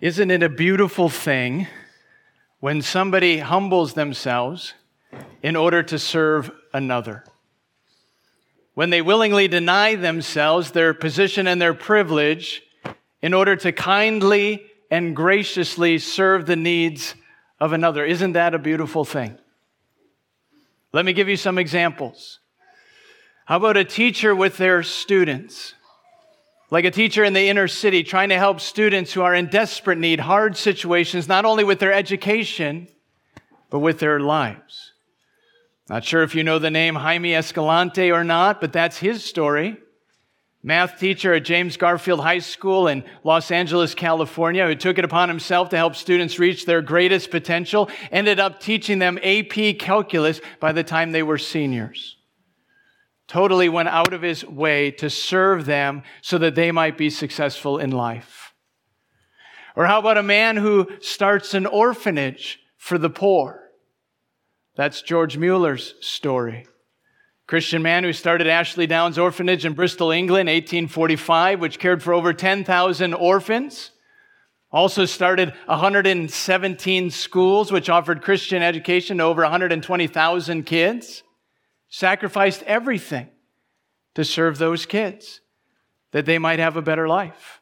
[0.00, 1.66] Isn't it a beautiful thing
[2.58, 4.72] when somebody humbles themselves
[5.42, 7.22] in order to serve another?
[8.72, 12.62] When they willingly deny themselves their position and their privilege
[13.20, 17.14] in order to kindly and graciously serve the needs
[17.60, 18.02] of another.
[18.02, 19.36] Isn't that a beautiful thing?
[20.94, 22.38] Let me give you some examples.
[23.44, 25.74] How about a teacher with their students?
[26.70, 29.98] Like a teacher in the inner city trying to help students who are in desperate
[29.98, 32.86] need, hard situations, not only with their education,
[33.70, 34.92] but with their lives.
[35.88, 39.78] Not sure if you know the name Jaime Escalante or not, but that's his story.
[40.62, 45.28] Math teacher at James Garfield High School in Los Angeles, California, who took it upon
[45.28, 50.70] himself to help students reach their greatest potential, ended up teaching them AP calculus by
[50.70, 52.16] the time they were seniors
[53.30, 57.78] totally went out of his way to serve them so that they might be successful
[57.78, 58.52] in life.
[59.76, 63.70] Or how about a man who starts an orphanage for the poor?
[64.74, 66.66] That's George Mueller's story.
[67.46, 72.32] Christian man who started Ashley Downs Orphanage in Bristol, England, 1845, which cared for over
[72.32, 73.92] 10,000 orphans.
[74.72, 81.22] Also started 117 schools, which offered Christian education to over 120,000 kids
[81.90, 83.28] sacrificed everything
[84.14, 85.40] to serve those kids
[86.12, 87.60] that they might have a better life.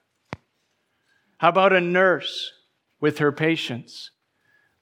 [1.38, 2.52] How about a nurse
[3.00, 4.10] with her patients?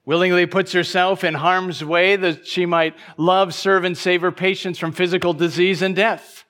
[0.04, 4.78] Willingly puts herself in harm's way that she might love, serve, and save her patients
[4.78, 6.44] from physical disease and death.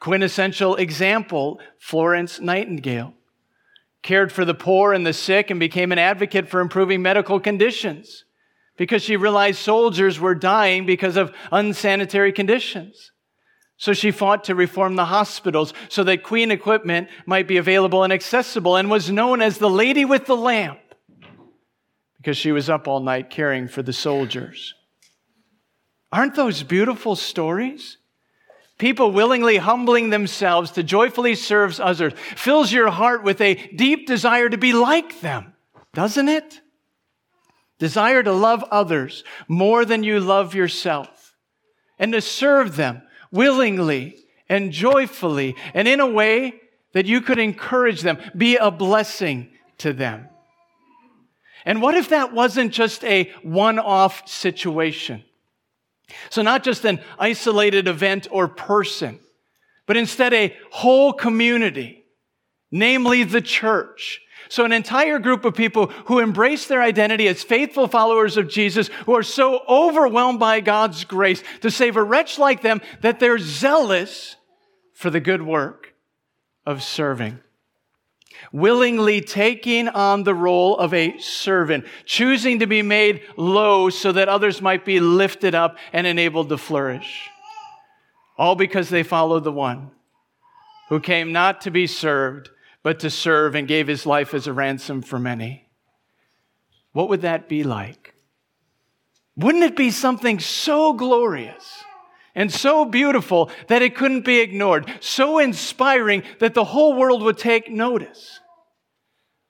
[0.00, 3.14] Quintessential example Florence Nightingale
[4.02, 8.24] cared for the poor and the sick and became an advocate for improving medical conditions
[8.76, 13.12] because she realized soldiers were dying because of unsanitary conditions.
[13.76, 18.12] So she fought to reform the hospitals so that Queen equipment might be available and
[18.12, 20.78] accessible and was known as the lady with the lamp
[22.16, 24.74] because she was up all night caring for the soldiers.
[26.10, 27.98] Aren't those beautiful stories?
[28.78, 34.48] People willingly humbling themselves to joyfully serve others fills your heart with a deep desire
[34.48, 35.52] to be like them,
[35.92, 36.60] doesn't it?
[37.78, 41.36] Desire to love others more than you love yourself
[41.98, 44.16] and to serve them willingly
[44.48, 46.60] and joyfully and in a way
[46.92, 50.28] that you could encourage them, be a blessing to them.
[51.64, 55.24] And what if that wasn't just a one off situation?
[56.30, 59.18] So, not just an isolated event or person,
[59.86, 62.04] but instead a whole community,
[62.70, 67.88] namely the church, so, an entire group of people who embrace their identity as faithful
[67.88, 72.62] followers of Jesus, who are so overwhelmed by God's grace to save a wretch like
[72.62, 74.36] them that they're zealous
[74.92, 75.94] for the good work
[76.66, 77.40] of serving.
[78.52, 84.28] Willingly taking on the role of a servant, choosing to be made low so that
[84.28, 87.30] others might be lifted up and enabled to flourish.
[88.36, 89.90] All because they follow the one
[90.88, 92.50] who came not to be served,
[92.84, 95.66] but to serve and gave his life as a ransom for many.
[96.92, 98.14] What would that be like?
[99.36, 101.82] Wouldn't it be something so glorious
[102.34, 107.38] and so beautiful that it couldn't be ignored, so inspiring that the whole world would
[107.38, 108.38] take notice?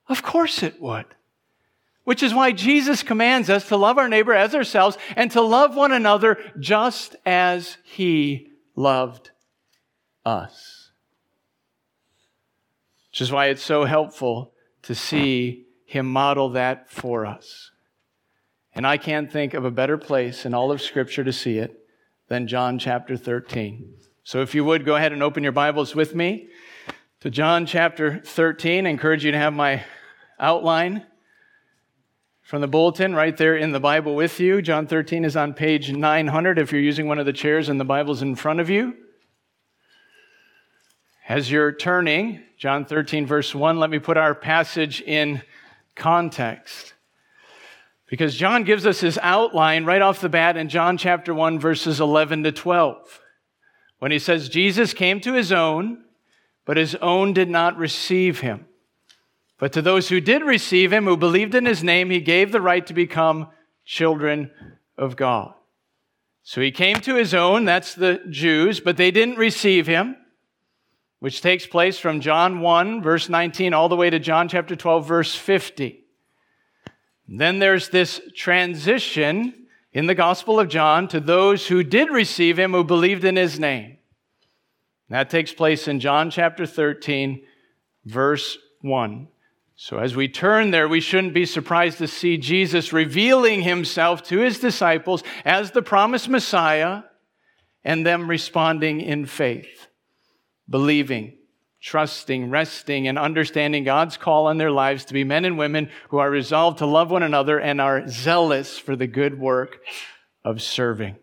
[0.09, 1.07] Of course it would.
[2.05, 5.75] Which is why Jesus commands us to love our neighbor as ourselves and to love
[5.75, 9.33] one another just as he loved
[10.25, 10.84] us
[13.15, 14.53] which is why it's so helpful
[14.83, 17.71] to see him model that for us.
[18.75, 21.79] And I can't think of a better place in all of Scripture to see it
[22.27, 23.89] than John chapter 13.
[24.25, 26.49] So if you would go ahead and open your Bibles with me
[27.21, 28.85] to John chapter 13.
[28.85, 29.85] I encourage you to have my
[30.41, 31.07] outline
[32.43, 34.61] from the bulletin right there in the Bible with you.
[34.61, 37.85] John 13 is on page 900 if you're using one of the chairs and the
[37.85, 38.97] Bible's in front of you.
[41.27, 45.41] As you're turning, John 13, verse 1, let me put our passage in
[45.95, 46.93] context.
[48.07, 51.99] Because John gives us his outline right off the bat in John chapter 1, verses
[51.99, 53.21] 11 to 12.
[54.01, 56.05] When he says, Jesus came to his own,
[56.67, 58.67] but his own did not receive him.
[59.59, 62.61] But to those who did receive him, who believed in his name, he gave the
[62.61, 63.49] right to become
[63.87, 64.51] children
[64.99, 65.55] of God.
[66.43, 70.17] So he came to his own, that's the Jews, but they didn't receive him
[71.25, 75.09] which takes place from John 1, verse 19, all the way to John chapter 12,
[75.09, 76.05] verse 50.
[77.27, 79.55] Then there's this transition
[79.95, 83.59] in the Gospel of John to those who did receive him, who believed in his
[83.59, 83.97] name.
[85.09, 87.43] That takes place in John chapter 13,
[88.05, 89.27] verse 1.
[89.77, 94.41] So, as we turn there, we shouldn't be surprised to see Jesus revealing himself to
[94.41, 97.05] his disciples as the promised Messiah
[97.83, 99.87] and them responding in faith,
[100.69, 101.37] believing,
[101.81, 106.19] trusting, resting, and understanding God's call on their lives to be men and women who
[106.19, 109.81] are resolved to love one another and are zealous for the good work
[110.45, 111.17] of serving.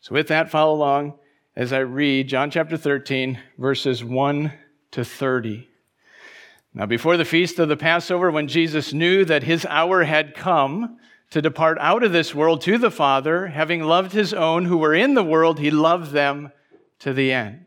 [0.00, 1.18] So, with that, follow along
[1.54, 4.52] as I read John chapter 13, verses 1
[4.92, 5.68] to 30.
[6.72, 10.98] Now, before the feast of the Passover, when Jesus knew that his hour had come
[11.30, 14.94] to depart out of this world to the Father, having loved his own who were
[14.94, 16.52] in the world, he loved them
[17.00, 17.66] to the end.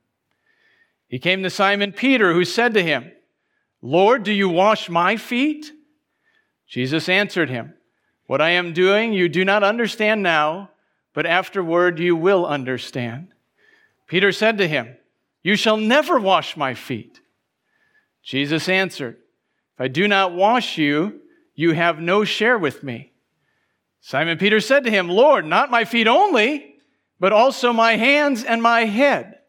[1.11, 3.11] He came to Simon Peter, who said to him,
[3.81, 5.69] Lord, do you wash my feet?
[6.65, 7.73] Jesus answered him,
[8.27, 10.69] What I am doing you do not understand now,
[11.13, 13.33] but afterward you will understand.
[14.07, 14.95] Peter said to him,
[15.43, 17.19] You shall never wash my feet.
[18.23, 19.17] Jesus answered,
[19.75, 21.19] If I do not wash you,
[21.55, 23.11] you have no share with me.
[23.99, 26.75] Simon Peter said to him, Lord, not my feet only,
[27.19, 29.40] but also my hands and my head.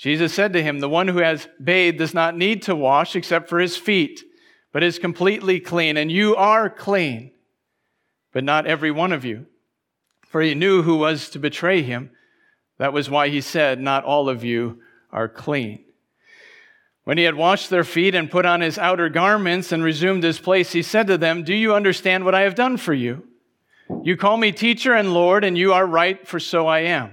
[0.00, 3.50] Jesus said to him, The one who has bathed does not need to wash except
[3.50, 4.24] for his feet,
[4.72, 7.32] but is completely clean, and you are clean,
[8.32, 9.44] but not every one of you.
[10.22, 12.12] For he knew who was to betray him.
[12.78, 14.80] That was why he said, Not all of you
[15.12, 15.84] are clean.
[17.04, 20.38] When he had washed their feet and put on his outer garments and resumed his
[20.38, 23.28] place, he said to them, Do you understand what I have done for you?
[24.02, 27.12] You call me teacher and Lord, and you are right, for so I am.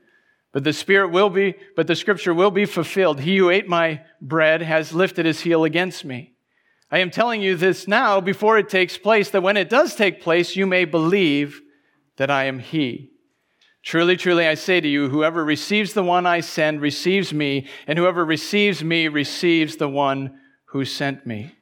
[0.51, 3.21] But the spirit will be, but the scripture will be fulfilled.
[3.21, 6.33] He who ate my bread has lifted his heel against me.
[6.91, 10.21] I am telling you this now before it takes place, that when it does take
[10.21, 11.61] place, you may believe
[12.17, 13.11] that I am he.
[13.81, 17.97] Truly, truly, I say to you, whoever receives the one I send receives me, and
[17.97, 21.55] whoever receives me receives the one who sent me.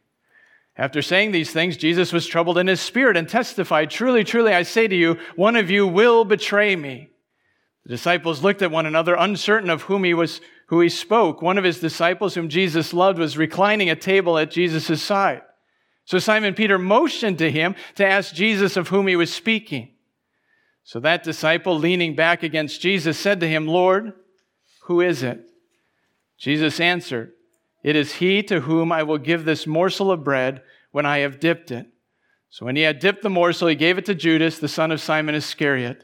[0.76, 4.64] After saying these things, Jesus was troubled in his spirit and testified, Truly, truly, I
[4.64, 7.09] say to you, one of you will betray me.
[7.84, 11.42] The disciples looked at one another, uncertain of whom he was, who he spoke.
[11.42, 15.42] One of his disciples, whom Jesus loved, was reclining at table at Jesus' side.
[16.06, 19.94] So Simon Peter motioned to him to ask Jesus of whom he was speaking.
[20.84, 24.14] So that disciple, leaning back against Jesus, said to him, Lord,
[24.86, 25.40] who is it?
[26.40, 27.34] Jesus answered,
[27.84, 31.40] It is he to whom I will give this morsel of bread when I have
[31.40, 31.86] dipped it.
[32.50, 35.00] So when he had dipped the morsel, he gave it to Judas, the son of
[35.00, 36.04] Simon Iscariot.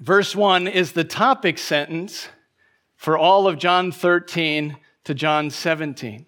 [0.00, 2.28] Verse 1 is the topic sentence
[2.96, 6.26] for all of John 13 to John 17.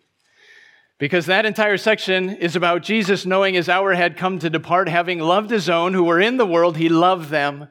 [0.99, 5.19] Because that entire section is about Jesus knowing his hour had come to depart, having
[5.19, 7.69] loved his own who were in the world, he loved them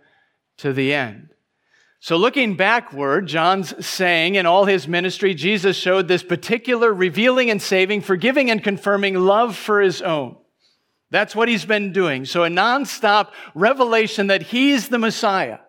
[0.57, 1.29] to the end.
[2.01, 7.61] So, looking backward, John's saying in all his ministry, Jesus showed this particular revealing and
[7.61, 10.37] saving, forgiving and confirming love for his own.
[11.11, 12.23] That's what he's been doing.
[12.23, 15.59] So, a nonstop revelation that he's the Messiah.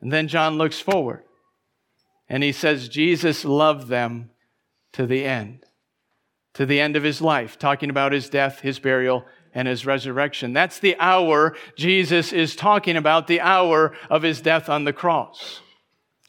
[0.00, 1.24] And then John looks forward
[2.28, 4.30] and he says, Jesus loved them
[4.92, 5.64] to the end,
[6.54, 10.52] to the end of his life, talking about his death, his burial, and his resurrection.
[10.52, 15.60] That's the hour Jesus is talking about, the hour of his death on the cross.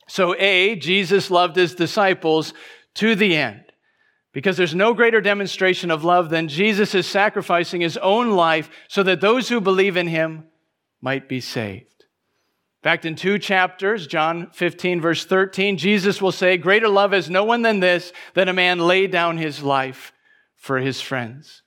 [0.08, 2.54] So, A, Jesus loved his disciples
[2.96, 3.64] to the end.
[4.34, 9.04] Because there's no greater demonstration of love than Jesus is sacrificing his own life so
[9.04, 10.46] that those who believe in him
[11.02, 12.06] might be saved.
[12.82, 17.30] In fact, in two chapters, John 15, verse 13, Jesus will say, Greater love has
[17.30, 20.12] no one than this, that a man lay down his life
[20.56, 21.62] for his friends.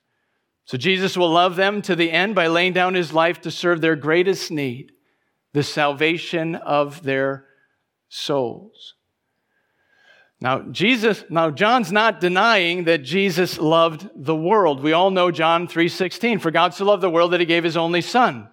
[0.65, 3.79] So Jesus will love them to the end by laying down his life to serve
[3.79, 4.91] their greatest need,
[5.53, 7.45] the salvation of their
[8.09, 8.95] souls.
[10.41, 14.83] Now, Jesus, now John's not denying that Jesus loved the world.
[14.83, 17.77] We all know John 3:16, for God so loved the world that he gave his
[17.77, 18.49] only son.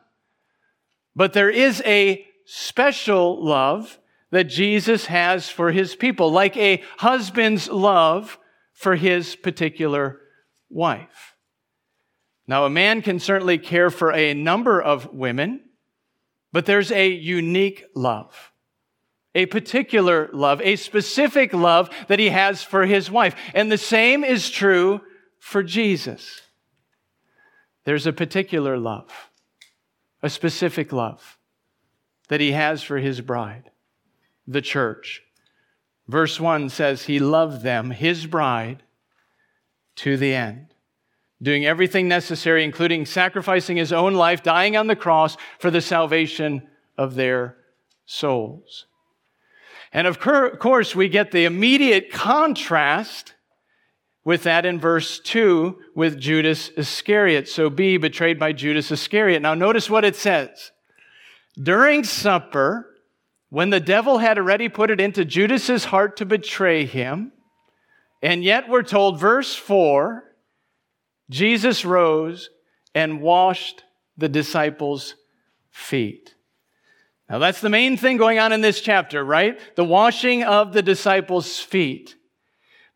[1.16, 3.98] But there is a special love
[4.30, 8.38] that Jesus has for his people, like a husband's love
[8.72, 10.20] for his particular
[10.70, 11.36] wife.
[12.46, 15.60] Now, a man can certainly care for a number of women,
[16.50, 18.52] but there's a unique love
[19.34, 23.34] a particular love, a specific love that he has for his wife.
[23.54, 25.00] And the same is true
[25.38, 26.42] for Jesus.
[27.84, 29.10] There's a particular love,
[30.22, 31.38] a specific love
[32.28, 33.70] that he has for his bride,
[34.46, 35.22] the church.
[36.08, 38.82] Verse 1 says, He loved them, his bride,
[39.96, 40.74] to the end,
[41.40, 46.68] doing everything necessary, including sacrificing his own life, dying on the cross for the salvation
[46.96, 47.56] of their
[48.06, 48.86] souls.
[49.92, 53.34] And of course, we get the immediate contrast
[54.24, 57.48] with that in verse 2 with Judas Iscariot.
[57.48, 59.42] So be betrayed by Judas Iscariot.
[59.42, 60.70] Now, notice what it says.
[61.60, 62.88] During supper,
[63.50, 67.32] when the devil had already put it into Judas's heart to betray him,
[68.22, 70.24] and yet we're told, verse 4,
[71.28, 72.50] Jesus rose
[72.94, 73.84] and washed
[74.16, 75.14] the disciples'
[75.70, 76.34] feet.
[77.28, 79.58] Now, that's the main thing going on in this chapter, right?
[79.74, 82.14] The washing of the disciples' feet.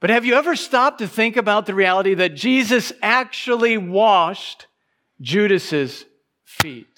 [0.01, 4.67] But have you ever stopped to think about the reality that Jesus actually washed
[5.21, 6.05] Judas's
[6.45, 6.96] feet?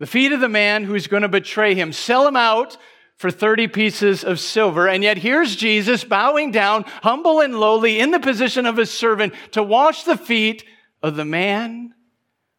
[0.00, 2.78] The feet of the man who's going to betray him, sell him out
[3.16, 4.88] for 30 pieces of silver.
[4.88, 9.34] And yet here's Jesus bowing down, humble and lowly, in the position of a servant
[9.52, 10.64] to wash the feet
[11.02, 11.92] of the man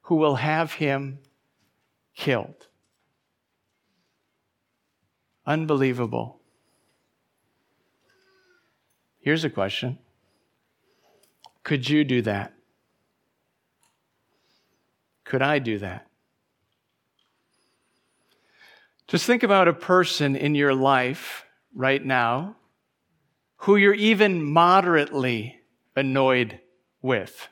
[0.02, 1.18] who will have him
[2.16, 2.68] killed.
[5.44, 6.40] Unbelievable.
[9.20, 9.98] Here's a question
[11.64, 12.54] Could you do that?
[15.24, 16.06] Could I do that?
[19.12, 21.44] Just think about a person in your life
[21.76, 22.56] right now
[23.58, 25.60] who you're even moderately
[25.98, 26.62] annoyed
[27.02, 27.50] with,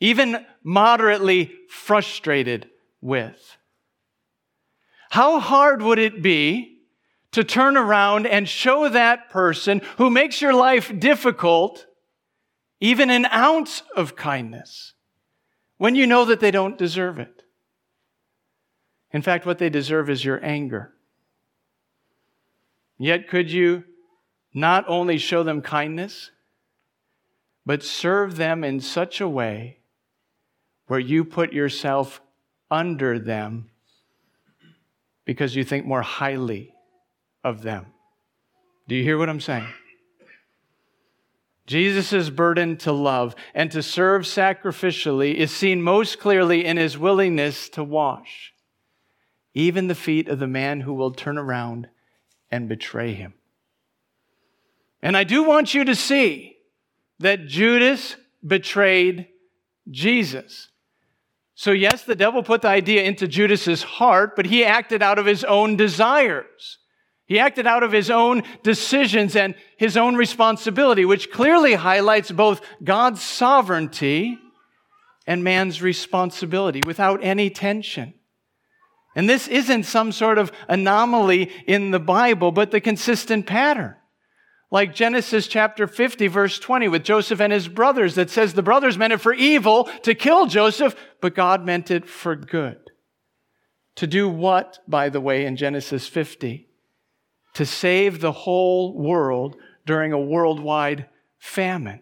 [0.00, 2.70] even moderately frustrated
[3.02, 3.58] with.
[5.10, 6.78] How hard would it be
[7.32, 11.84] to turn around and show that person who makes your life difficult
[12.80, 14.94] even an ounce of kindness
[15.76, 17.39] when you know that they don't deserve it.
[19.12, 20.92] In fact, what they deserve is your anger.
[22.98, 23.84] Yet, could you
[24.52, 26.30] not only show them kindness,
[27.64, 29.78] but serve them in such a way
[30.86, 32.20] where you put yourself
[32.70, 33.70] under them
[35.24, 36.74] because you think more highly
[37.44, 37.86] of them.
[38.88, 39.68] Do you hear what I'm saying?
[41.66, 47.68] Jesus' burden to love and to serve sacrificially is seen most clearly in his willingness
[47.70, 48.52] to wash
[49.54, 51.88] even the feet of the man who will turn around
[52.50, 53.34] and betray him.
[55.02, 56.56] And I do want you to see
[57.18, 58.16] that Judas
[58.46, 59.28] betrayed
[59.90, 60.68] Jesus.
[61.54, 65.26] So, yes, the devil put the idea into Judas's heart, but he acted out of
[65.26, 66.78] his own desires.
[67.26, 72.60] He acted out of his own decisions and his own responsibility, which clearly highlights both
[72.82, 74.38] God's sovereignty
[75.26, 78.14] and man's responsibility without any tension.
[79.14, 83.96] And this isn't some sort of anomaly in the Bible, but the consistent pattern.
[84.70, 88.96] Like Genesis chapter 50, verse 20, with Joseph and his brothers, that says the brothers
[88.96, 92.78] meant it for evil to kill Joseph, but God meant it for good.
[93.96, 96.68] To do what, by the way, in Genesis 50?
[97.54, 101.06] to save the whole world during a worldwide
[101.38, 102.00] famine.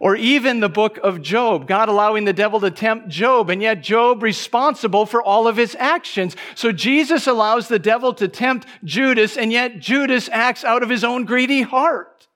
[0.00, 3.82] Or even the book of Job, God allowing the devil to tempt Job, and yet
[3.82, 6.36] Job responsible for all of his actions.
[6.54, 11.04] So Jesus allows the devil to tempt Judas, and yet Judas acts out of his
[11.04, 12.28] own greedy heart.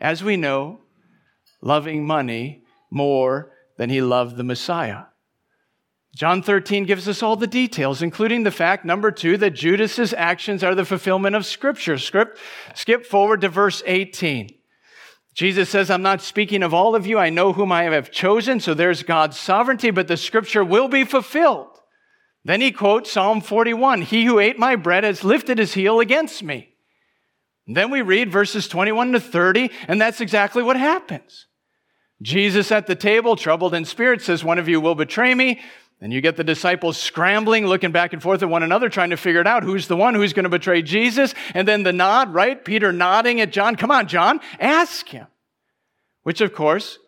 [0.00, 0.80] As we know,
[1.60, 5.04] loving money more than he loved the Messiah.
[6.14, 10.62] John 13 gives us all the details, including the fact, number two, that Judas's actions
[10.62, 11.96] are the fulfillment of Scripture.
[11.96, 12.38] Script,
[12.74, 14.50] skip forward to verse 18.
[15.34, 17.18] Jesus says, I'm not speaking of all of you.
[17.18, 18.60] I know whom I have chosen.
[18.60, 21.68] So there's God's sovereignty, but the scripture will be fulfilled.
[22.44, 26.42] Then he quotes Psalm 41 He who ate my bread has lifted his heel against
[26.42, 26.74] me.
[27.66, 31.46] And then we read verses 21 to 30, and that's exactly what happens.
[32.20, 35.60] Jesus at the table, troubled in spirit, says, One of you will betray me.
[36.02, 39.16] And you get the disciples scrambling, looking back and forth at one another, trying to
[39.16, 41.32] figure it out who's the one who's going to betray Jesus.
[41.54, 42.62] And then the nod, right?
[42.62, 43.76] Peter nodding at John.
[43.76, 45.28] Come on, John, ask him.
[46.24, 46.98] Which, of course,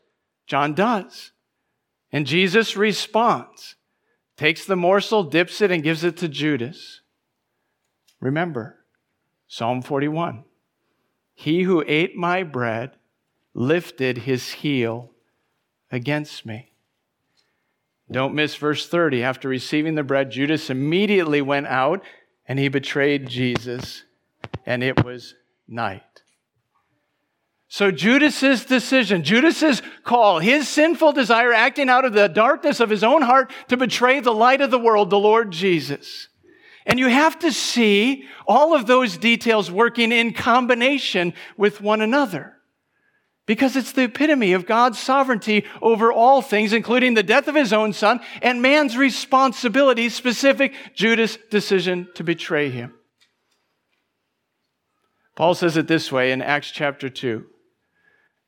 [0.47, 1.33] John does.
[2.13, 3.75] And Jesus responds,
[4.37, 7.01] takes the morsel, dips it, and gives it to Judas.
[8.21, 8.85] Remember,
[9.49, 10.45] Psalm 41
[11.35, 12.93] He who ate my bread
[13.55, 15.11] lifted his heel
[15.91, 16.74] against me.
[18.11, 19.23] Don't miss verse 30.
[19.23, 22.03] After receiving the bread, Judas immediately went out
[22.47, 24.05] and he betrayed Jesus,
[24.67, 25.35] and it was
[25.67, 26.03] night.
[27.69, 33.03] So Judas's decision, Judas's call, his sinful desire acting out of the darkness of his
[33.03, 36.29] own heart to betray the light of the world, the Lord Jesus.
[36.87, 42.54] And you have to see all of those details working in combination with one another
[43.47, 47.73] because it's the epitome of God's sovereignty over all things, including the death of his
[47.73, 52.95] own son and man's responsibility, specific Judas' decision to betray him.
[55.37, 57.45] Paul says it this way in Acts chapter 2.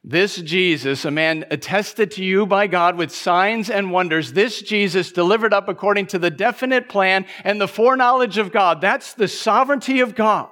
[0.08, 5.10] This Jesus, a man attested to you by God with signs and wonders, this Jesus
[5.10, 8.80] delivered up according to the definite plan and the foreknowledge of God.
[8.80, 10.48] That's the sovereignty of God.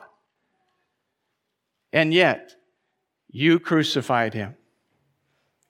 [1.92, 2.56] And yet,
[3.34, 4.54] you crucified him,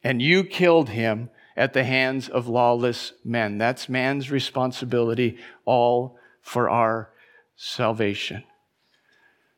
[0.02, 3.56] and you killed him at the hands of lawless men.
[3.56, 7.09] That's man's responsibility, all for our
[7.56, 8.44] salvation.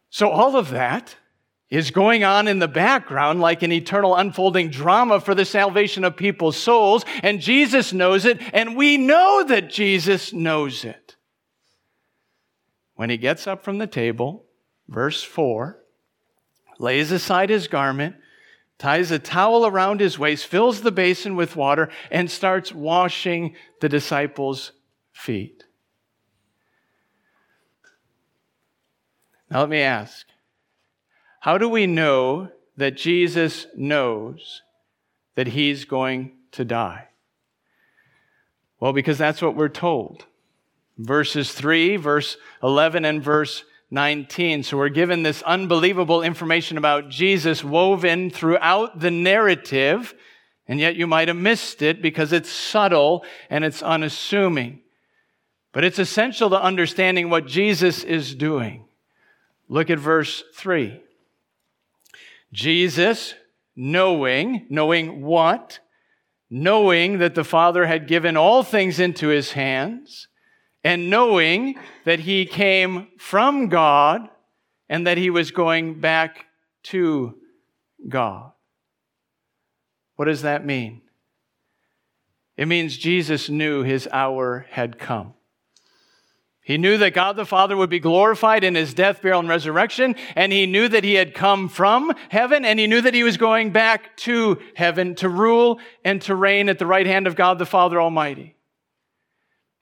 [0.08, 1.16] So, all of that
[1.68, 6.16] is going on in the background like an eternal unfolding drama for the salvation of
[6.16, 11.16] people's souls, and Jesus knows it, and we know that Jesus knows it.
[12.94, 14.44] When he gets up from the table,
[14.86, 15.80] verse 4,
[16.78, 18.16] lays aside his garment,
[18.78, 23.88] ties a towel around his waist, fills the basin with water, and starts washing the
[23.88, 24.72] disciples'
[25.12, 25.64] feet.
[29.50, 30.26] Now, let me ask
[31.40, 34.62] how do we know that Jesus knows
[35.36, 37.08] that he's going to die?
[38.80, 40.26] Well, because that's what we're told.
[40.98, 44.62] Verses 3, verse 11, and verse 19.
[44.62, 50.14] So we're given this unbelievable information about Jesus woven throughout the narrative,
[50.66, 54.80] and yet you might have missed it because it's subtle and it's unassuming.
[55.72, 58.86] But it's essential to understanding what Jesus is doing.
[59.68, 61.00] Look at verse 3.
[62.52, 63.34] Jesus,
[63.74, 65.80] knowing, knowing what?
[66.48, 70.28] Knowing that the Father had given all things into his hands
[70.86, 74.28] and knowing that he came from God
[74.88, 76.46] and that he was going back
[76.84, 77.34] to
[78.08, 78.52] God.
[80.14, 81.02] What does that mean?
[82.56, 85.34] It means Jesus knew his hour had come.
[86.62, 90.14] He knew that God the Father would be glorified in his death, burial, and resurrection,
[90.36, 93.36] and he knew that he had come from heaven, and he knew that he was
[93.36, 97.58] going back to heaven to rule and to reign at the right hand of God
[97.58, 98.55] the Father Almighty.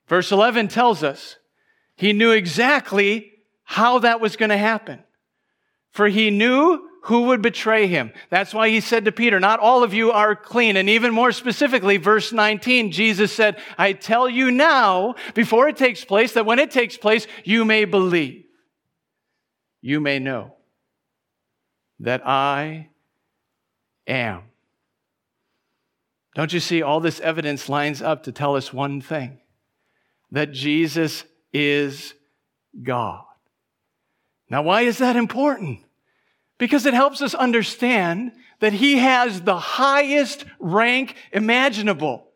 [0.07, 1.37] Verse 11 tells us
[1.95, 3.31] he knew exactly
[3.63, 5.03] how that was going to happen.
[5.91, 8.11] For he knew who would betray him.
[8.29, 10.75] That's why he said to Peter, Not all of you are clean.
[10.75, 16.03] And even more specifically, verse 19, Jesus said, I tell you now, before it takes
[16.03, 18.45] place, that when it takes place, you may believe.
[19.81, 20.55] You may know
[21.99, 22.89] that I
[24.07, 24.41] am.
[26.33, 29.39] Don't you see, all this evidence lines up to tell us one thing
[30.35, 32.13] that Jesus is
[32.83, 33.23] God.
[34.49, 35.79] Now, why is that important?
[36.57, 42.27] Because it helps us understand that He has the highest rank imaginable,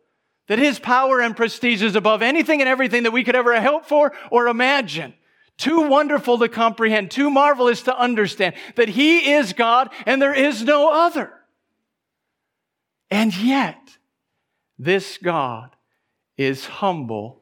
[0.48, 3.84] that His power and prestige is above anything and everything that we could ever hope
[3.84, 5.12] for or imagine.
[5.58, 10.62] Too wonderful to comprehend, too marvelous to understand that He is God and there is
[10.64, 11.30] no other.
[13.10, 13.98] And yet,
[14.78, 15.76] this God
[16.38, 17.39] is humble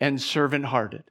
[0.00, 1.04] and servant hearted,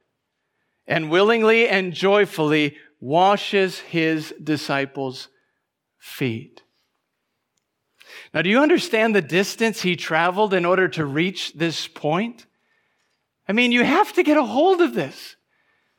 [0.86, 5.28] and willingly and joyfully washes his disciples'
[5.98, 6.62] feet.
[8.32, 12.46] Now, do you understand the distance he traveled in order to reach this point?
[13.48, 15.36] I mean, you have to get a hold of this.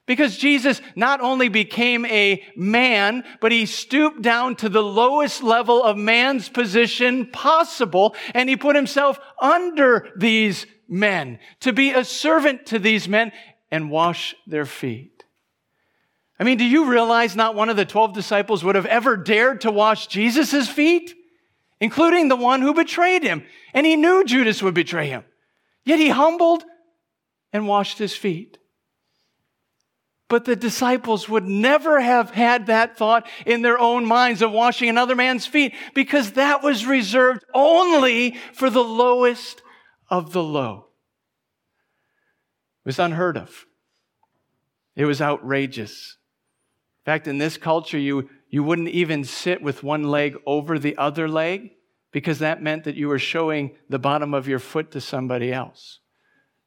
[0.07, 5.81] Because Jesus not only became a man, but he stooped down to the lowest level
[5.81, 12.65] of man's position possible, and he put himself under these men to be a servant
[12.67, 13.31] to these men
[13.71, 15.23] and wash their feet.
[16.39, 19.61] I mean, do you realize not one of the 12 disciples would have ever dared
[19.61, 21.13] to wash Jesus' feet,
[21.79, 23.43] including the one who betrayed him?
[23.73, 25.23] And he knew Judas would betray him.
[25.85, 26.63] Yet he humbled
[27.53, 28.57] and washed his feet.
[30.27, 34.89] But the disciples would never have had that thought in their own minds of washing
[34.89, 39.61] another man's feet because that was reserved only for the lowest
[40.09, 40.87] of the low.
[42.83, 43.65] It was unheard of.
[44.95, 46.17] It was outrageous.
[47.01, 50.97] In fact, in this culture, you, you wouldn't even sit with one leg over the
[50.97, 51.71] other leg
[52.11, 55.99] because that meant that you were showing the bottom of your foot to somebody else.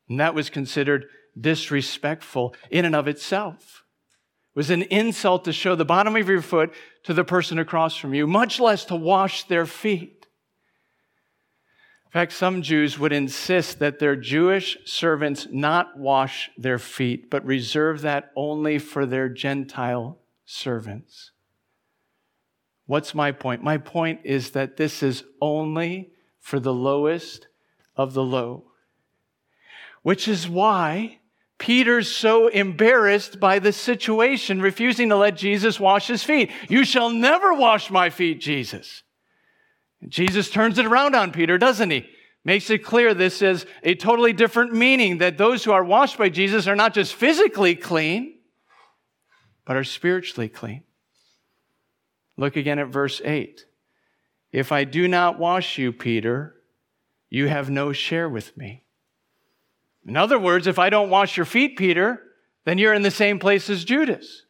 [0.09, 1.07] And that was considered
[1.41, 3.85] disrespectful in and of itself.
[4.55, 6.73] It was an insult to show the bottom of your foot
[7.05, 10.18] to the person across from you, much less to wash their feet.
[12.09, 17.45] In fact, some Jews would insist that their Jewish servants not wash their feet, but
[17.45, 21.33] reserve that only for their Gentile servants.
[22.87, 23.63] What's my point?
[23.63, 27.49] My point is that this is only for the lowest
[27.95, 28.65] of the low,
[30.01, 31.19] which is why
[31.59, 36.51] Peter's so embarrassed by the situation, refusing to let Jesus wash his feet.
[36.71, 39.03] You shall never wash my feet, Jesus.
[40.07, 42.09] Jesus turns it around on Peter, doesn't he?
[42.45, 46.29] Makes it clear this is a totally different meaning that those who are washed by
[46.29, 48.39] Jesus are not just physically clean,
[49.65, 50.85] but are spiritually clean.
[52.37, 53.67] Look again at verse 8.
[54.53, 56.55] If I do not wash you, Peter,
[57.29, 58.85] you have no share with me.
[60.07, 62.23] In other words, if I don't wash your feet, Peter,
[62.65, 64.45] then you're in the same place as Judas.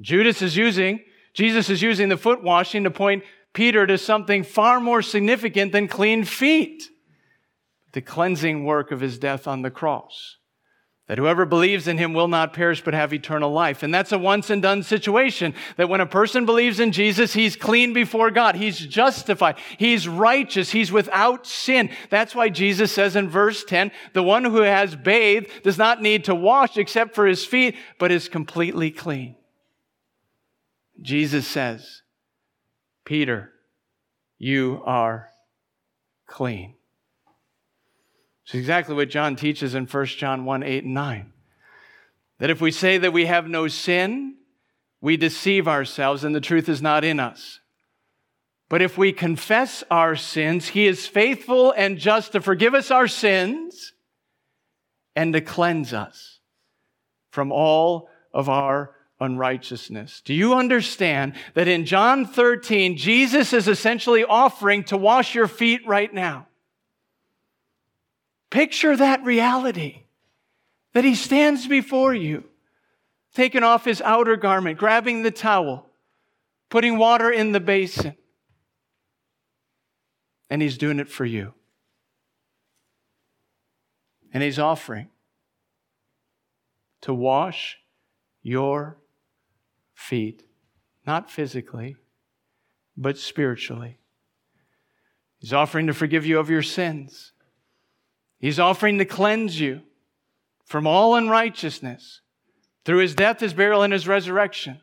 [0.00, 1.00] Judas is using,
[1.34, 5.88] Jesus is using the foot washing to point Peter to something far more significant than
[5.88, 6.88] clean feet
[7.92, 10.38] the cleansing work of his death on the cross
[11.08, 13.82] that whoever believes in him will not perish but have eternal life.
[13.82, 15.52] And that's a once and done situation.
[15.76, 18.54] That when a person believes in Jesus, he's clean before God.
[18.54, 19.56] He's justified.
[19.76, 20.70] He's righteous.
[20.70, 21.90] He's without sin.
[22.08, 26.24] That's why Jesus says in verse 10, the one who has bathed does not need
[26.24, 29.34] to wash except for his feet, but is completely clean.
[31.00, 32.01] Jesus says,
[33.04, 33.52] Peter,
[34.38, 35.28] you are
[36.26, 36.74] clean.
[38.44, 41.32] It's exactly what John teaches in 1 John 1 8 and 9.
[42.38, 44.36] That if we say that we have no sin,
[45.00, 47.60] we deceive ourselves and the truth is not in us.
[48.68, 53.06] But if we confess our sins, he is faithful and just to forgive us our
[53.06, 53.92] sins
[55.14, 56.40] and to cleanse us
[57.30, 60.20] from all of our unrighteousness.
[60.24, 65.86] Do you understand that in John 13, Jesus is essentially offering to wash your feet
[65.86, 66.46] right now?
[68.50, 70.02] Picture that reality
[70.92, 72.44] that he stands before you,
[73.34, 75.86] taking off his outer garment, grabbing the towel,
[76.68, 78.14] putting water in the basin,
[80.50, 81.54] and he's doing it for you.
[84.34, 85.08] And he's offering
[87.02, 87.78] to wash
[88.42, 88.96] your
[90.02, 90.44] feet,
[91.06, 91.96] not physically,
[92.96, 93.98] but spiritually.
[95.38, 97.32] He's offering to forgive you of your sins.
[98.38, 99.82] He's offering to cleanse you
[100.64, 102.20] from all unrighteousness
[102.84, 104.80] through his death, his burial, and his resurrection.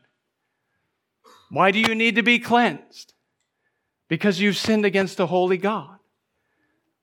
[1.50, 3.12] Why do you need to be cleansed?
[4.08, 5.98] Because you've sinned against a holy God.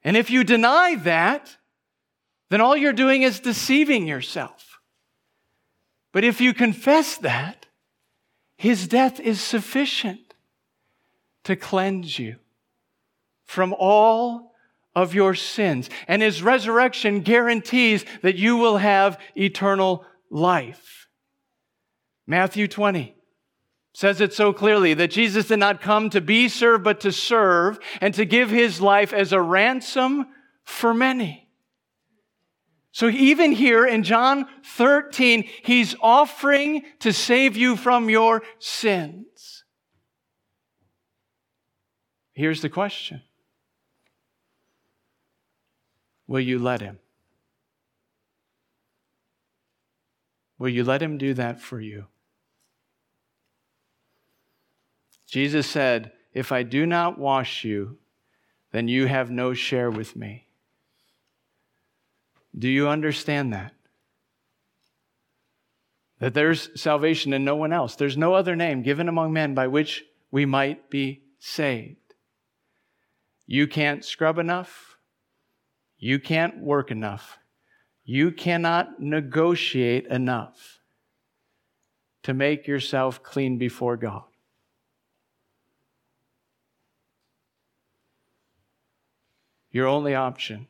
[0.04, 1.58] And if you deny that,
[2.50, 4.80] then all you're doing is deceiving yourself.
[6.12, 7.67] But if you confess that,
[8.58, 10.34] his death is sufficient
[11.44, 12.36] to cleanse you
[13.46, 14.56] from all
[14.96, 15.90] of your sins.
[16.08, 21.08] And his resurrection guarantees that you will have eternal life.
[22.26, 23.16] Matthew 20
[23.94, 27.80] says it so clearly that Jesus did not come to be served, but to serve
[28.02, 30.28] and to give his life as a ransom
[30.64, 31.47] for many.
[32.92, 39.64] So even here in John 13, he's offering to save you from your sins.
[42.34, 43.22] Here's the question
[46.28, 47.00] Will you let Him?
[50.60, 52.06] Will you let Him do that for you?
[55.28, 57.98] Jesus said, If I do not wash you,
[58.72, 60.47] then you have no share with me.
[62.58, 63.74] Do you understand that?
[66.20, 67.96] that there's salvation in no one else.
[67.96, 71.98] There's no other name given among men by which we might be saved.
[73.46, 74.98] You can't scrub enough.
[76.00, 77.38] You can't work enough.
[78.04, 80.80] You cannot negotiate enough
[82.24, 84.24] to make yourself clean before God.
[89.72, 90.68] Your only option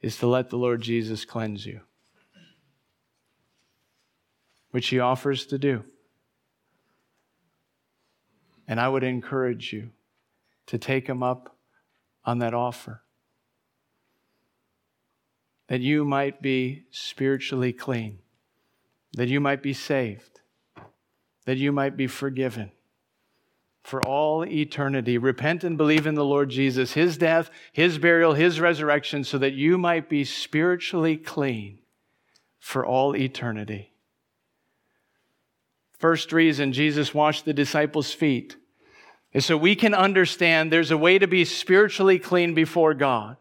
[0.00, 1.80] is to let the Lord Jesus cleanse you,
[4.70, 5.84] which He offers to do.
[8.68, 9.90] And I would encourage you
[10.66, 11.56] to take Him up
[12.24, 13.02] on that offer.
[15.68, 18.18] That you might be spiritually clean,
[19.14, 20.40] that you might be saved,
[21.44, 22.70] that you might be forgiven
[23.86, 25.16] for all eternity.
[25.16, 29.52] Repent and believe in the Lord Jesus, his death, his burial, his resurrection, so that
[29.52, 31.78] you might be spiritually clean
[32.58, 33.92] for all eternity.
[35.98, 38.56] First reason Jesus washed the disciples' feet
[39.32, 43.36] is so we can understand there's a way to be spiritually clean before God.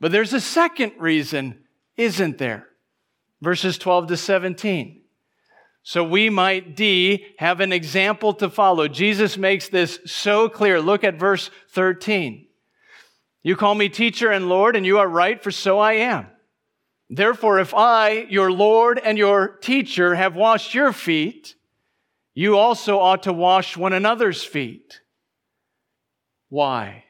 [0.00, 1.60] But there's a second reason,
[1.96, 2.66] isn't there?
[3.40, 5.02] Verses 12 to 17.
[5.88, 8.88] So we might, D, have an example to follow.
[8.88, 10.80] Jesus makes this so clear.
[10.80, 12.48] Look at verse 13.
[13.44, 16.26] You call me teacher and Lord, and you are right, for so I am.
[17.08, 21.54] Therefore, if I, your Lord and your teacher, have washed your feet,
[22.34, 25.02] you also ought to wash one another's feet.
[26.48, 27.04] Why?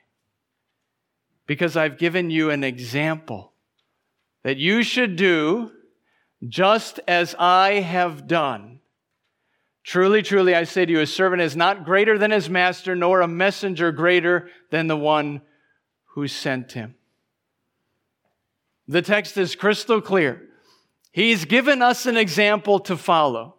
[1.46, 3.54] Because I've given you an example
[4.42, 5.72] that you should do
[6.48, 8.80] just as I have done.
[9.82, 13.20] Truly, truly, I say to you, a servant is not greater than his master, nor
[13.20, 15.42] a messenger greater than the one
[16.14, 16.96] who sent him.
[18.88, 20.42] The text is crystal clear.
[21.12, 23.55] He's given us an example to follow.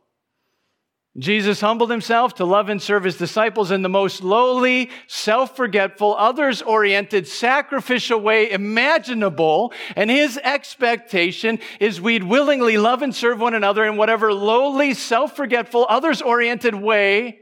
[1.20, 7.28] Jesus humbled himself to love and serve his disciples in the most lowly, self-forgetful, others-oriented,
[7.28, 9.74] sacrificial way imaginable.
[9.96, 15.88] And his expectation is we'd willingly love and serve one another in whatever lowly, self-forgetful,
[15.90, 17.40] others-oriented way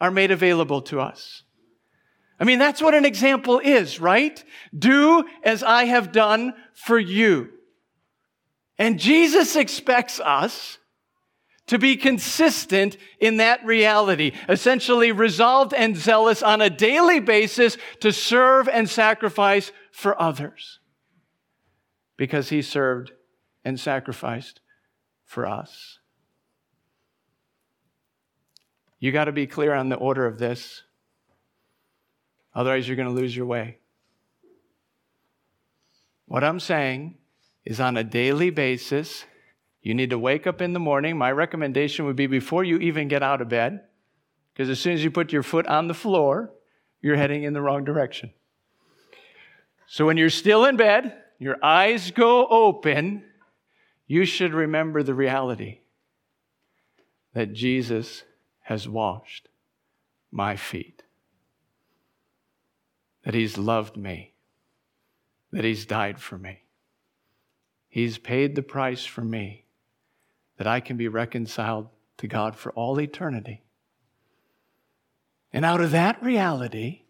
[0.00, 1.42] are made available to us.
[2.40, 4.42] I mean, that's what an example is, right?
[4.76, 7.50] Do as I have done for you.
[8.78, 10.78] And Jesus expects us
[11.66, 18.12] to be consistent in that reality, essentially resolved and zealous on a daily basis to
[18.12, 20.78] serve and sacrifice for others.
[22.16, 23.12] Because he served
[23.64, 24.60] and sacrificed
[25.24, 25.98] for us.
[28.98, 30.82] You got to be clear on the order of this.
[32.54, 33.78] Otherwise, you're going to lose your way.
[36.26, 37.16] What I'm saying
[37.64, 39.24] is on a daily basis,
[39.84, 41.18] you need to wake up in the morning.
[41.18, 43.82] My recommendation would be before you even get out of bed,
[44.52, 46.50] because as soon as you put your foot on the floor,
[47.02, 48.32] you're heading in the wrong direction.
[49.86, 53.24] So when you're still in bed, your eyes go open,
[54.06, 55.80] you should remember the reality
[57.34, 58.22] that Jesus
[58.62, 59.48] has washed
[60.32, 61.02] my feet,
[63.24, 64.32] that He's loved me,
[65.52, 66.62] that He's died for me,
[67.90, 69.63] He's paid the price for me
[70.56, 71.88] that I can be reconciled
[72.18, 73.62] to God for all eternity.
[75.52, 77.02] And out of that reality,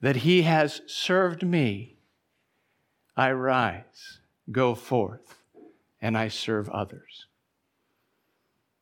[0.00, 1.98] that He has served me,
[3.16, 5.42] I rise, go forth,
[6.00, 7.26] and I serve others.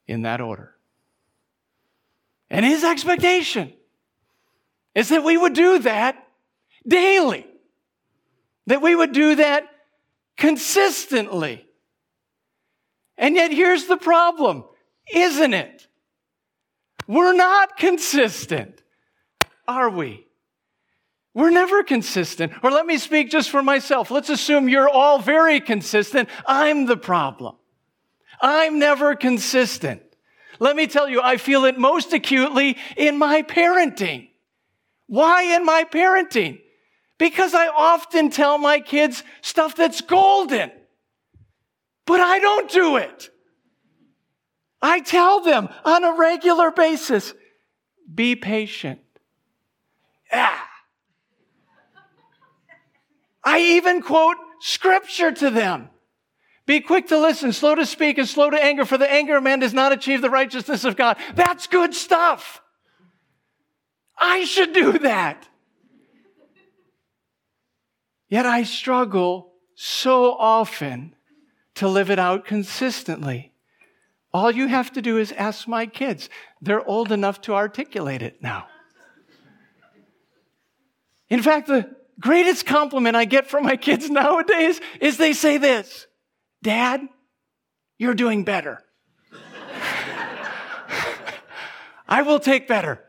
[0.07, 0.75] In that order.
[2.51, 3.73] And His expectation
[4.95, 6.29] is that we would do that
[6.87, 7.47] daily,
[8.67, 9.67] that we would do that
[10.37, 11.67] consistently.
[13.17, 14.65] And yet, here's the problem,
[15.13, 15.87] isn't it?
[17.07, 18.83] We're not consistent,
[19.69, 20.27] are we?
[21.35, 22.53] We're never consistent.
[22.63, 24.11] Or let me speak just for myself.
[24.11, 26.29] Let's assume you're all very consistent.
[26.47, 27.57] I'm the problem.
[28.41, 30.03] I'm never consistent.
[30.61, 34.29] Let me tell you, I feel it most acutely in my parenting.
[35.07, 36.61] Why in my parenting?
[37.19, 40.71] Because I often tell my kids stuff that's golden.
[42.07, 43.31] But I don't do it.
[44.83, 47.33] I tell them on a regular basis,
[48.13, 49.01] be patient.
[50.33, 50.69] Ah.
[53.43, 55.89] I even quote scripture to them.
[56.67, 59.43] Be quick to listen, slow to speak, and slow to anger, for the anger of
[59.43, 61.19] man does not achieve the righteousness of God.
[61.35, 62.63] That's good stuff.
[64.19, 65.49] I should do that.
[68.29, 71.14] Yet I struggle so often
[71.77, 73.53] to live it out consistently.
[74.33, 76.29] All you have to do is ask my kids.
[76.61, 78.67] They're old enough to articulate it now.
[81.29, 86.07] In fact, the greatest compliment I get from my kids nowadays is they say this
[86.63, 87.01] Dad,
[87.99, 88.83] you're doing better.
[92.09, 93.01] I will take better.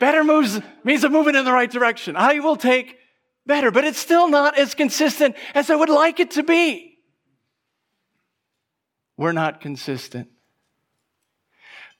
[0.00, 2.16] Better moves means I'm moving in the right direction.
[2.16, 2.96] I will take
[3.46, 6.87] better, but it's still not as consistent as I would like it to be.
[9.18, 10.28] We're not consistent,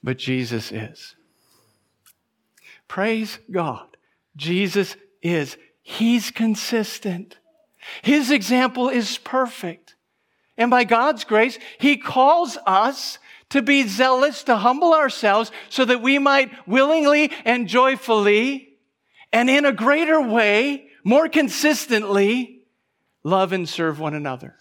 [0.02, 1.16] but Jesus is.
[2.86, 3.96] Praise God.
[4.36, 5.58] Jesus is.
[5.82, 7.36] He's consistent.
[8.02, 9.96] His example is perfect.
[10.56, 13.18] And by God's grace, He calls us
[13.50, 18.68] to be zealous, to humble ourselves so that we might willingly and joyfully
[19.32, 22.62] and in a greater way, more consistently,
[23.24, 24.56] love and serve one another.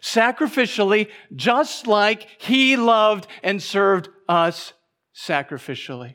[0.00, 4.72] Sacrificially, just like he loved and served us
[5.14, 6.14] sacrificially.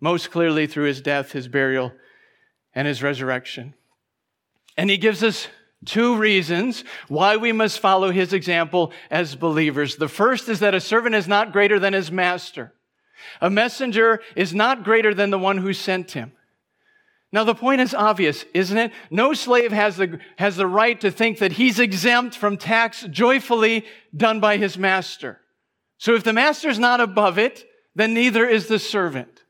[0.00, 1.92] Most clearly through his death, his burial,
[2.74, 3.74] and his resurrection.
[4.76, 5.48] And he gives us
[5.84, 9.96] Two reasons why we must follow his example as believers.
[9.96, 12.74] The first is that a servant is not greater than his master.
[13.40, 16.32] A messenger is not greater than the one who sent him.
[17.30, 18.92] Now, the point is obvious, isn't it?
[19.10, 23.84] No slave has the, has the right to think that he's exempt from tax joyfully
[24.16, 25.40] done by his master.
[25.98, 29.42] So if the master's not above it, then neither is the servant.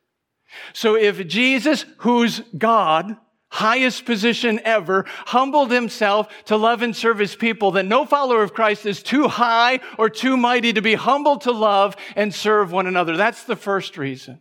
[0.73, 3.17] So if Jesus, who's God,
[3.51, 8.55] highest position ever, humbled himself to love and serve his people, then no follower of
[8.55, 12.87] Christ is too high or too mighty to be humbled to love and serve one
[12.87, 13.17] another.
[13.17, 14.41] That's the first reason.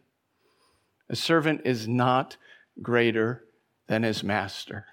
[1.09, 2.37] A servant is not
[2.81, 3.43] greater
[3.87, 4.85] than his master.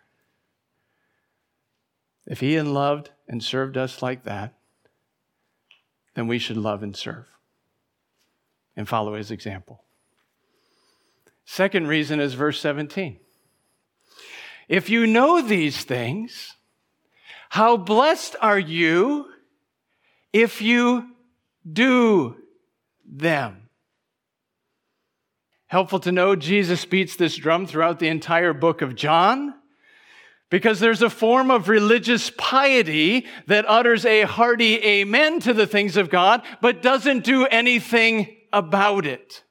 [2.27, 4.55] If he had loved and served us like that,
[6.15, 7.27] then we should love and serve
[8.77, 9.83] and follow his example.
[11.45, 13.19] Second reason is verse 17.
[14.69, 16.57] If you know these things,
[17.51, 19.27] how blessed are you
[20.33, 21.11] if you
[21.71, 22.37] do
[23.05, 23.64] them?
[25.75, 29.55] Helpful to know Jesus beats this drum throughout the entire book of John
[30.49, 35.97] because there's a form of religious piety that utters a hearty amen to the things
[35.97, 39.43] of God, but doesn't do anything about it.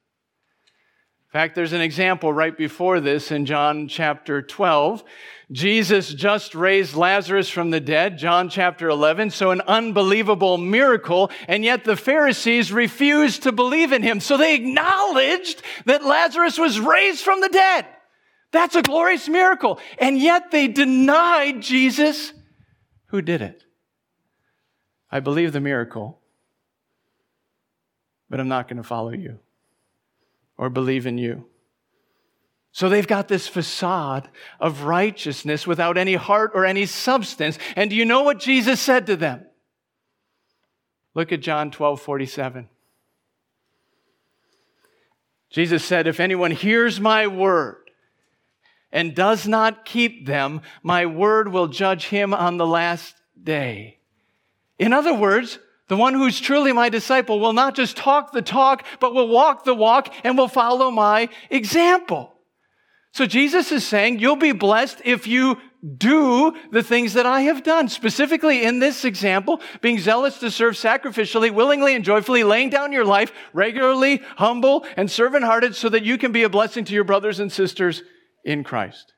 [1.34, 5.04] In fact, there's an example right before this in John chapter 12.
[5.52, 11.63] Jesus just raised Lazarus from the dead, John chapter 11, so an unbelievable miracle, and
[11.63, 14.19] yet the Pharisees refused to believe in him.
[14.19, 17.88] So they acknowledged that Lazarus was raised from the dead.
[18.52, 19.80] That's a glorious miracle.
[19.98, 22.32] And yet they denied Jesus
[23.08, 23.63] who did it.
[25.12, 26.19] I believe the miracle,
[28.30, 29.39] but I'm not going to follow you
[30.58, 31.46] or believe in you.
[32.72, 37.60] So they've got this facade of righteousness without any heart or any substance.
[37.76, 39.46] And do you know what Jesus said to them?
[41.13, 42.70] Look at John 12 47.
[45.52, 47.92] Jesus said, If anyone hears my word
[48.92, 54.00] and does not keep them, my word will judge him on the last day.
[54.80, 55.60] In other words,
[55.93, 59.63] the one who's truly my disciple will not just talk the talk, but will walk
[59.63, 62.34] the walk and will follow my example.
[63.12, 65.58] So Jesus is saying, you'll be blessed if you
[65.95, 67.89] do the things that I have done.
[67.89, 73.06] Specifically in this example, being zealous to serve sacrificially, willingly and joyfully, laying down your
[73.06, 77.03] life regularly, humble and servant hearted so that you can be a blessing to your
[77.03, 78.01] brothers and sisters
[78.43, 79.13] in Christ.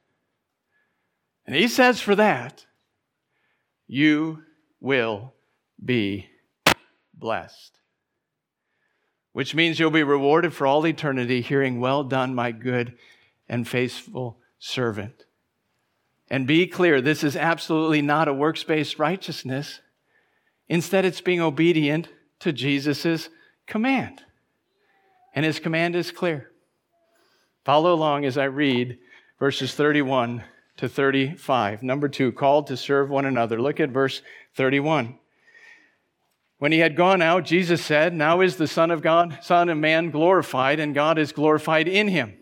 [1.48, 2.66] And he says for that,
[3.88, 4.44] you
[4.82, 5.36] will
[5.82, 6.32] be
[7.26, 7.80] blessed.
[9.34, 12.94] Which means you'll be rewarded for all eternity hearing, Well done, my good
[13.50, 15.26] and faithful servant.
[16.30, 19.80] And be clear, this is absolutely not a works based righteousness.
[20.70, 22.10] Instead, it's being obedient
[22.42, 23.30] to Jesus'
[23.66, 24.22] command.
[25.34, 26.52] And his command is clear.
[27.64, 29.00] Follow along as I read
[29.40, 30.44] verses 31
[30.78, 31.82] to 35.
[31.82, 33.60] Number two, called to serve one another.
[33.60, 34.22] Look at verse
[34.54, 35.18] 31.
[36.58, 39.78] When he had gone out, Jesus said, Now is the Son of God, Son of
[39.78, 42.38] Man glorified, and God is glorified in him.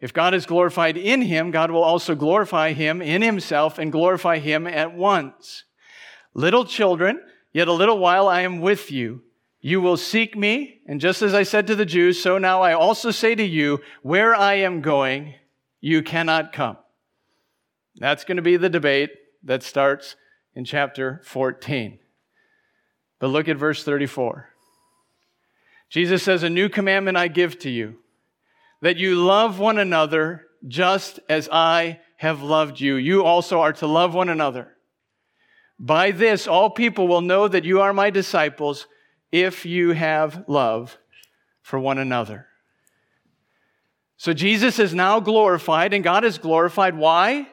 [0.00, 4.38] If God is glorified in him, God will also glorify him in himself and glorify
[4.38, 5.64] him at once.
[6.34, 7.20] Little children,
[7.52, 9.22] yet a little while I am with you.
[9.60, 12.74] You will seek me, and just as I said to the Jews, so now I
[12.74, 15.34] also say to you, where I am going,
[15.80, 16.76] you cannot come.
[17.96, 19.10] That's going to be the debate
[19.42, 20.16] that starts
[20.54, 21.98] in chapter 14.
[23.24, 24.50] But look at verse 34.
[25.88, 27.96] Jesus says, A new commandment I give to you,
[28.82, 32.96] that you love one another just as I have loved you.
[32.96, 34.76] You also are to love one another.
[35.78, 38.86] By this, all people will know that you are my disciples
[39.32, 40.98] if you have love
[41.62, 42.46] for one another.
[44.18, 46.94] So Jesus is now glorified and God is glorified.
[46.94, 47.48] Why?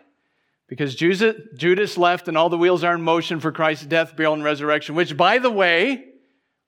[0.71, 4.41] Because Judas left and all the wheels are in motion for Christ's death, burial, and
[4.41, 6.05] resurrection, which, by the way,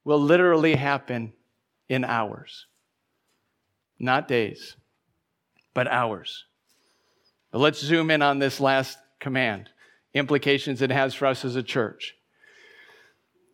[0.04, 1.32] will literally happen
[1.88, 2.66] in hours.
[3.98, 4.76] Not days,
[5.74, 6.44] but hours.
[7.52, 9.70] But let's zoom in on this last command,
[10.14, 12.14] implications it has for us as a church.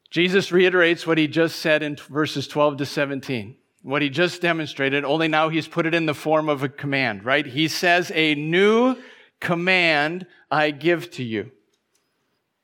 [0.10, 5.06] Jesus reiterates what he just said in verses 12 to 17 what he just demonstrated,
[5.06, 7.46] only now he's put it in the form of a command, right?
[7.46, 8.98] He says, A new
[9.40, 11.52] command I give to you.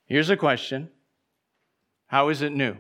[0.06, 0.90] Here's a question
[2.08, 2.78] How is it new?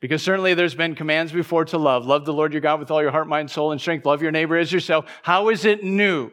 [0.00, 2.06] Because certainly there's been commands before to love.
[2.06, 4.06] Love the Lord your God with all your heart, mind, soul, and strength.
[4.06, 5.06] Love your neighbor as yourself.
[5.22, 6.30] How is it new?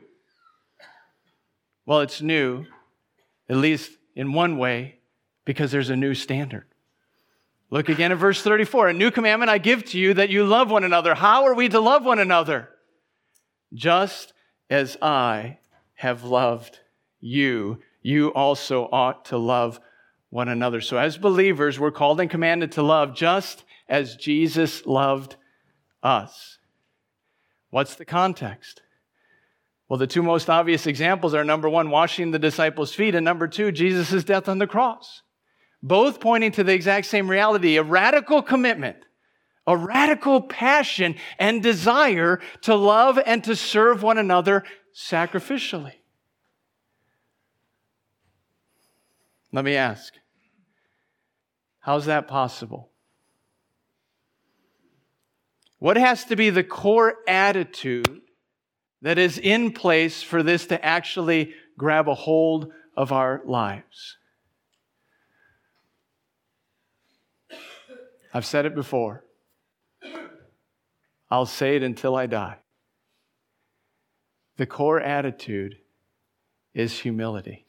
[1.85, 2.65] Well, it's new,
[3.49, 4.99] at least in one way,
[5.45, 6.65] because there's a new standard.
[7.71, 8.89] Look again at verse 34.
[8.89, 11.15] A new commandment I give to you that you love one another.
[11.15, 12.69] How are we to love one another?
[13.73, 14.33] Just
[14.69, 15.57] as I
[16.05, 16.79] have loved
[17.19, 19.79] you, you also ought to love
[20.29, 20.81] one another.
[20.81, 25.35] So, as believers, we're called and commanded to love just as Jesus loved
[26.03, 26.59] us.
[27.71, 28.81] What's the context?
[29.89, 33.47] Well, the two most obvious examples are number one, washing the disciples' feet, and number
[33.47, 35.23] two, Jesus' death on the cross
[35.85, 38.97] both pointing to the exact same reality a radical commitment,
[39.67, 44.63] a radical passion and desire to love and to serve one another
[44.95, 45.93] sacrificially.
[49.51, 50.13] Let me ask
[51.79, 52.89] how's that possible?
[55.79, 58.21] What has to be the core attitude
[59.01, 64.17] that is in place for this to actually grab a hold of our lives?
[68.33, 69.23] I've said it before.
[71.29, 72.57] I'll say it until I die.
[74.57, 75.77] The core attitude
[76.73, 77.65] is humility,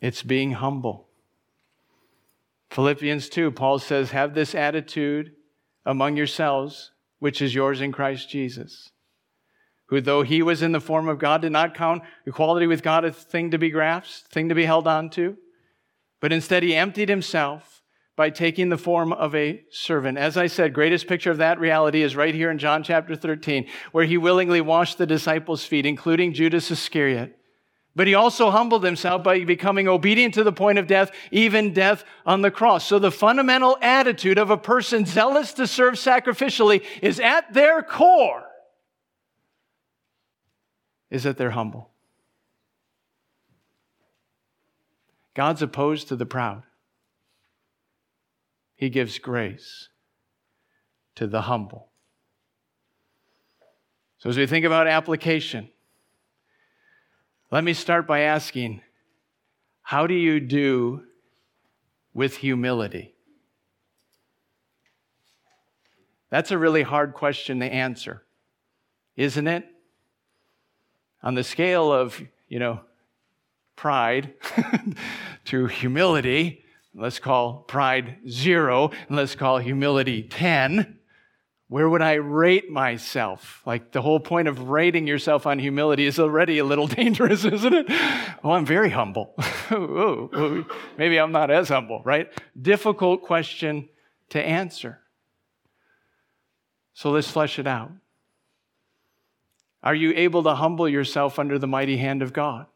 [0.00, 1.06] it's being humble.
[2.70, 5.32] Philippians 2, Paul says, Have this attitude
[5.86, 8.90] among yourselves, which is yours in Christ Jesus,
[9.86, 13.06] who, though he was in the form of God, did not count equality with God
[13.06, 15.38] a thing to be grasped, thing to be held on to,
[16.20, 17.77] but instead he emptied himself
[18.18, 20.18] by taking the form of a servant.
[20.18, 23.68] As I said, greatest picture of that reality is right here in John chapter 13,
[23.92, 27.38] where he willingly washed the disciples' feet, including Judas Iscariot.
[27.94, 32.02] But he also humbled himself by becoming obedient to the point of death, even death
[32.26, 32.84] on the cross.
[32.84, 38.42] So the fundamental attitude of a person zealous to serve sacrificially is at their core
[41.08, 41.90] is that they're humble.
[45.34, 46.64] God's opposed to the proud.
[48.78, 49.88] He gives grace
[51.16, 51.88] to the humble.
[54.18, 55.68] So, as we think about application,
[57.50, 58.82] let me start by asking
[59.82, 61.02] how do you do
[62.14, 63.16] with humility?
[66.30, 68.22] That's a really hard question to answer,
[69.16, 69.66] isn't it?
[71.24, 72.82] On the scale of, you know,
[73.74, 74.34] pride
[75.46, 76.64] to humility,
[76.98, 80.98] Let's call pride zero, and let's call humility 10.
[81.68, 83.62] Where would I rate myself?
[83.66, 87.74] Like the whole point of rating yourself on humility is already a little dangerous, isn't
[87.74, 87.86] it?
[88.42, 89.34] Oh, I'm very humble.
[90.96, 92.30] maybe I'm not as humble, right?
[92.60, 93.88] Difficult question
[94.30, 94.98] to answer.
[96.94, 97.92] So let's flesh it out.
[99.82, 102.66] Are you able to humble yourself under the mighty hand of God?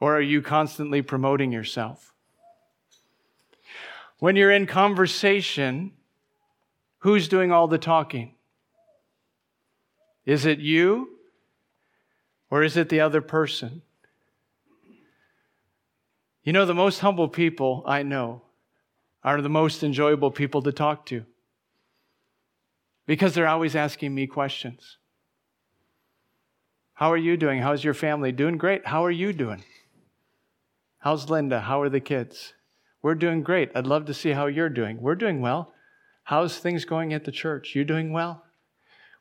[0.00, 2.12] Or are you constantly promoting yourself?
[4.18, 5.92] When you're in conversation,
[6.98, 8.34] who's doing all the talking?
[10.24, 11.18] Is it you
[12.50, 13.82] or is it the other person?
[16.42, 18.42] You know, the most humble people I know
[19.24, 21.24] are the most enjoyable people to talk to
[23.06, 24.98] because they're always asking me questions.
[26.94, 27.60] How are you doing?
[27.60, 28.32] How's your family?
[28.32, 28.86] Doing great.
[28.86, 29.62] How are you doing?
[31.06, 31.60] How's Linda?
[31.60, 32.52] How are the kids?
[33.00, 33.70] We're doing great.
[33.76, 35.00] I'd love to see how you're doing.
[35.00, 35.72] We're doing well.
[36.24, 37.76] How's things going at the church?
[37.76, 38.42] You doing well?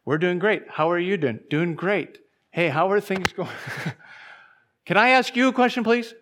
[0.04, 0.64] We're doing great.
[0.68, 1.42] How are you doing?
[1.48, 2.18] Doing great.
[2.50, 3.52] Hey, how are things going?
[4.88, 6.16] Can I ask you a question, please?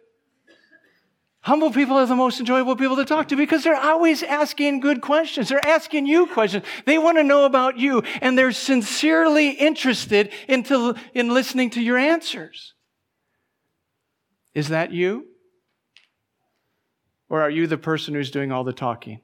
[1.39, 4.99] Humble people are the most enjoyable people to talk to because they're always asking good
[4.99, 5.47] questions.
[5.47, 6.65] They're asking you questions.
[6.85, 11.97] They want to know about you and they're sincerely interested into, in listening to your
[11.97, 12.73] answers.
[14.53, 15.27] Is that you?
[17.33, 19.19] Or are you the person who's doing all the talking?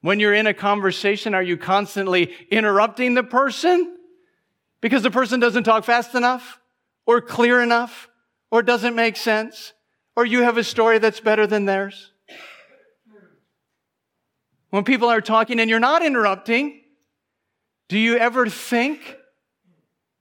[0.00, 3.98] When you're in a conversation, are you constantly interrupting the person
[4.80, 6.58] because the person doesn't talk fast enough
[7.04, 8.08] or clear enough
[8.50, 9.74] or doesn't make sense
[10.16, 12.12] or you have a story that's better than theirs?
[14.70, 16.80] When people are talking and you're not interrupting,
[17.90, 19.18] do you ever think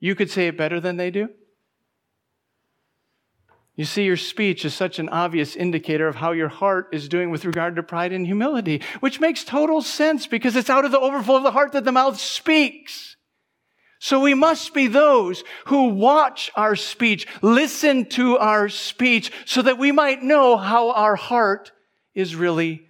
[0.01, 1.29] you could say it better than they do?
[3.79, 7.29] You see, your speech is such an obvious indicator of how your heart is doing
[7.29, 10.99] with regard to pride and humility, which makes total sense because it's out of the
[10.99, 13.15] overflow of the heart that the mouth speaks.
[13.97, 19.77] So we must be those who watch our speech, listen to our speech, so that
[19.77, 21.71] we might know how our heart
[22.13, 22.85] is really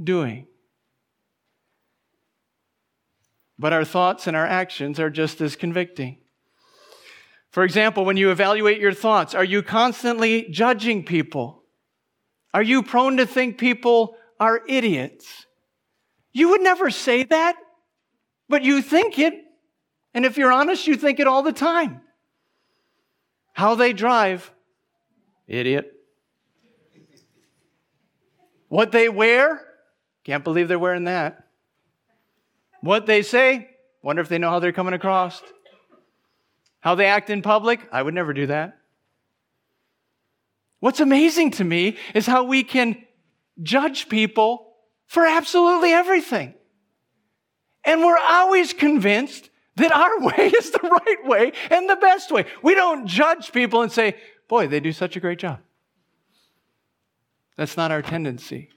[0.00, 0.46] doing.
[3.58, 6.18] But our thoughts and our actions are just as convicting.
[7.58, 11.64] For example, when you evaluate your thoughts, are you constantly judging people?
[12.54, 15.44] Are you prone to think people are idiots?
[16.32, 17.56] You would never say that,
[18.48, 19.34] but you think it.
[20.14, 22.00] And if you're honest, you think it all the time.
[23.54, 24.52] How they drive,
[25.48, 25.92] idiot.
[28.68, 29.66] What they wear,
[30.22, 31.48] can't believe they're wearing that.
[32.82, 35.42] What they say, wonder if they know how they're coming across.
[36.80, 38.78] How they act in public, I would never do that.
[40.80, 43.04] What's amazing to me is how we can
[43.62, 44.74] judge people
[45.06, 46.54] for absolutely everything.
[47.84, 52.44] And we're always convinced that our way is the right way and the best way.
[52.62, 54.16] We don't judge people and say,
[54.48, 55.60] boy, they do such a great job.
[57.56, 58.70] That's not our tendency.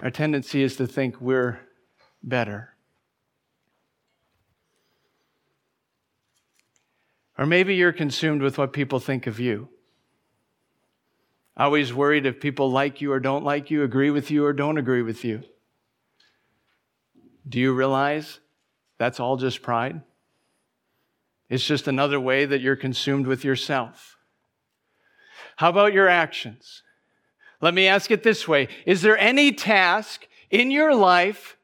[0.00, 1.60] Our tendency is to think we're
[2.22, 2.71] better.
[7.38, 9.68] Or maybe you're consumed with what people think of you.
[11.56, 14.78] Always worried if people like you or don't like you, agree with you or don't
[14.78, 15.42] agree with you.
[17.48, 18.40] Do you realize
[18.98, 20.02] that's all just pride?
[21.48, 24.16] It's just another way that you're consumed with yourself.
[25.56, 26.82] How about your actions?
[27.60, 31.56] Let me ask it this way Is there any task in your life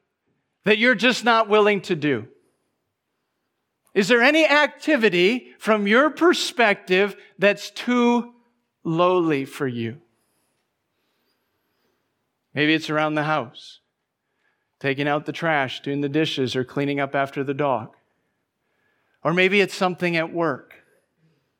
[0.63, 2.27] that you're just not willing to do?
[3.99, 8.33] Is there any activity from your perspective that's too
[8.85, 9.97] lowly for you?
[12.53, 13.81] Maybe it's around the house,
[14.79, 17.93] taking out the trash, doing the dishes, or cleaning up after the dog.
[19.21, 20.75] Or maybe it's something at work.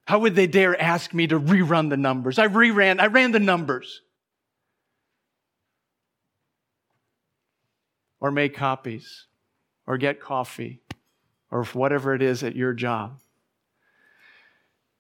[0.06, 2.40] How would they dare ask me to rerun the numbers?
[2.40, 4.02] I reran, I ran the numbers.
[8.22, 9.26] Or make copies,
[9.86, 10.80] or get coffee,
[11.52, 13.20] or whatever it is at your job.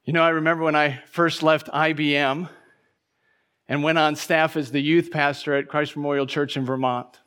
[0.03, 2.49] You know, I remember when I first left IBM
[3.67, 7.19] and went on staff as the youth pastor at Christ Memorial Church in Vermont.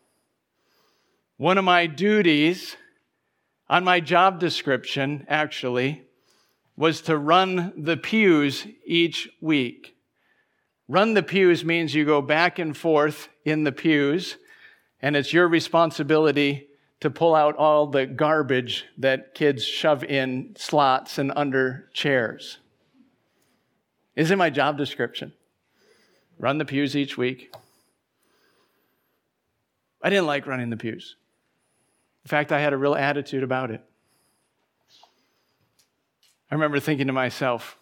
[1.37, 2.77] One of my duties
[3.68, 6.03] on my job description, actually,
[6.77, 9.97] was to run the pews each week.
[10.89, 14.37] Run the pews means you go back and forth in the pews,
[15.01, 16.68] and it's your responsibility
[17.03, 22.59] to pull out all the garbage that kids shove in slots and under chairs.
[24.14, 25.32] Is in my job description.
[26.38, 27.53] Run the pews each week.
[30.00, 31.16] I didn't like running the pews.
[32.24, 33.82] In fact, I had a real attitude about it.
[36.53, 37.76] I remember thinking to myself,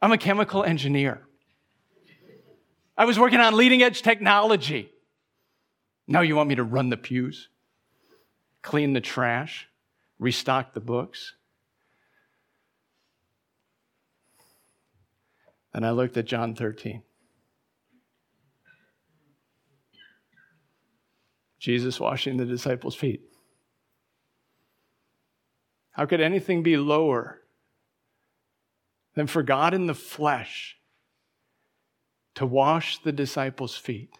[0.00, 1.20] I'm a chemical engineer.
[2.96, 4.90] I was working on leading edge technology.
[6.06, 7.48] Now you want me to run the pews?
[8.62, 9.68] Clean the trash,
[10.18, 11.34] restock the books.
[15.72, 17.02] And I looked at John 13.
[21.58, 23.22] Jesus washing the disciples' feet.
[25.90, 27.40] How could anything be lower
[29.14, 30.78] than for God in the flesh
[32.36, 34.10] to wash the disciples' feet?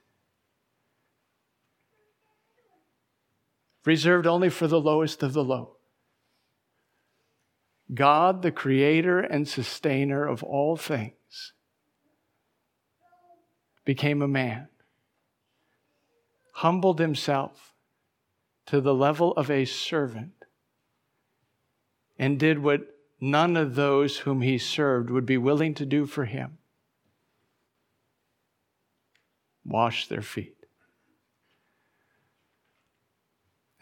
[3.88, 5.76] Reserved only for the lowest of the low.
[7.94, 11.54] God, the creator and sustainer of all things,
[13.86, 14.68] became a man,
[16.52, 17.72] humbled himself
[18.66, 20.44] to the level of a servant,
[22.18, 22.82] and did what
[23.22, 26.58] none of those whom he served would be willing to do for him.
[29.64, 30.57] wash their feet,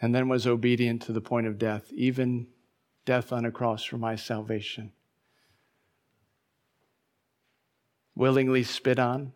[0.01, 2.47] and then was obedient to the point of death, even
[3.05, 4.91] death on a cross for my salvation.
[8.15, 9.33] Willingly spit on,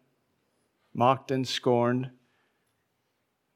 [0.94, 2.12] mocked and scorned,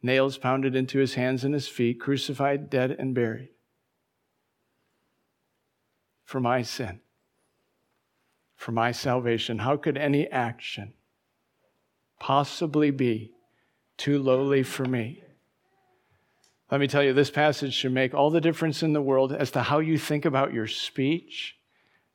[0.01, 3.49] nails pounded into his hands and his feet, crucified, dead, and buried
[6.23, 6.99] for my sin,
[8.55, 9.59] for my salvation.
[9.59, 10.93] How could any action
[12.19, 13.31] possibly be
[13.95, 15.21] too lowly for me?
[16.75, 19.49] Let me tell you, this passage should make all the difference in the world as
[19.51, 21.55] to how you think about your speech,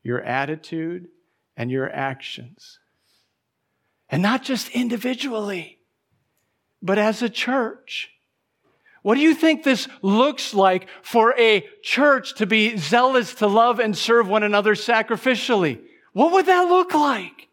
[0.03, 1.09] your attitude,
[1.57, 2.79] and your actions.
[4.11, 5.79] And not just individually,
[6.83, 8.11] but as a church.
[9.01, 13.81] What do you think this looks like for a church to be zealous to love
[13.81, 15.81] and serve one another sacrificially?
[16.13, 17.49] What would that look like?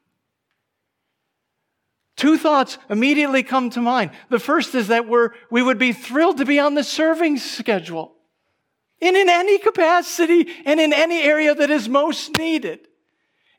[2.18, 4.10] Two thoughts immediately come to mind.
[4.30, 8.16] The first is that we're, we would be thrilled to be on the serving schedule.
[9.00, 12.80] And in any capacity and in any area that is most needed.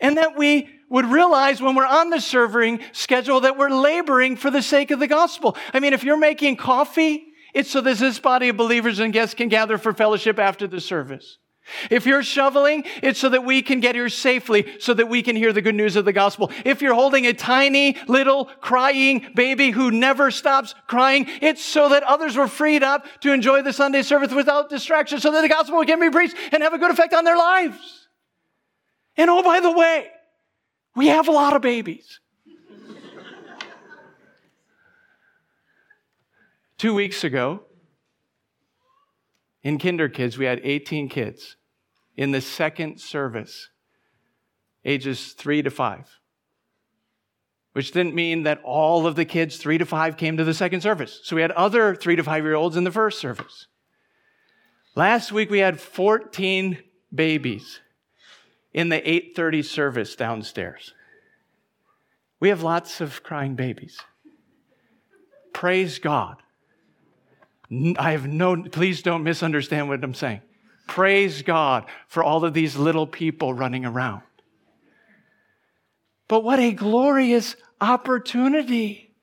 [0.01, 4.51] And that we would realize when we're on the serving schedule that we're laboring for
[4.51, 5.57] the sake of the gospel.
[5.73, 9.35] I mean, if you're making coffee, it's so that this body of believers and guests
[9.35, 11.39] can gather for fellowship after the service.
[11.91, 15.37] If you're shoveling, it's so that we can get here safely, so that we can
[15.37, 16.51] hear the good news of the gospel.
[16.64, 22.03] If you're holding a tiny little crying baby who never stops crying, it's so that
[22.03, 25.85] others were freed up to enjoy the Sunday service without distraction, so that the gospel
[25.85, 28.09] can be preached and have a good effect on their lives.
[29.16, 30.09] And oh, by the way,
[30.95, 32.21] we have a lot of babies.
[36.79, 37.62] Two weeks ago,
[39.62, 41.57] in Kinder Kids, we had 18 kids
[42.19, 43.69] in the second service,
[44.85, 46.19] ages three to five,
[47.75, 50.81] which didn't mean that all of the kids three to five came to the second
[50.81, 51.21] service.
[51.23, 53.69] So we had other three to five year olds in the first service.
[54.97, 56.79] Last week we had 14
[57.14, 57.79] babies
[58.75, 60.95] in the 8:30 service downstairs.
[62.41, 63.97] We have lots of crying babies.
[65.53, 66.43] Praise God.
[67.97, 70.41] I have no please don't misunderstand what I'm saying.
[70.89, 74.22] Praise God for all of these little people running around.
[76.26, 79.14] But what a glorious opportunity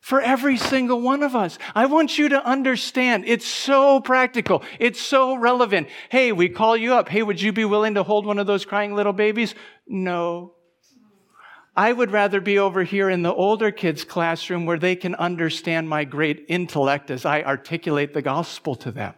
[0.00, 1.58] for every single one of us.
[1.74, 4.62] I want you to understand it's so practical.
[4.80, 5.88] It's so relevant.
[6.10, 7.08] Hey, we call you up.
[7.08, 9.54] Hey, would you be willing to hold one of those crying little babies?
[9.86, 10.54] No.
[11.76, 15.88] I would rather be over here in the older kids' classroom where they can understand
[15.88, 19.14] my great intellect as I articulate the gospel to them.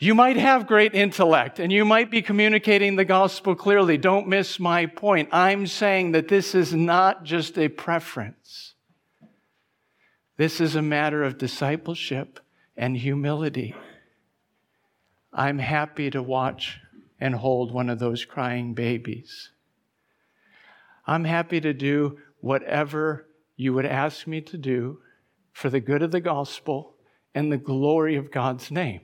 [0.00, 3.98] You might have great intellect and you might be communicating the gospel clearly.
[3.98, 5.28] Don't miss my point.
[5.32, 8.74] I'm saying that this is not just a preference.
[10.36, 12.38] This is a matter of discipleship
[12.76, 13.74] and humility.
[15.32, 16.78] I'm happy to watch
[17.18, 19.50] and hold one of those crying babies.
[21.08, 23.26] I'm happy to do whatever
[23.56, 25.00] you would ask me to do
[25.52, 26.94] for the good of the gospel
[27.34, 29.00] and the glory of God's name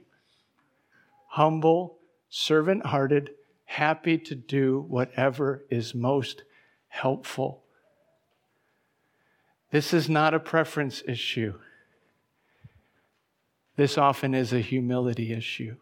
[1.35, 3.29] humble, servant hearted,
[3.65, 6.45] happy to do whatever is most
[6.87, 7.65] helpful.
[9.73, 11.55] This is not a preference issue.
[13.75, 15.75] This often is a humility issue.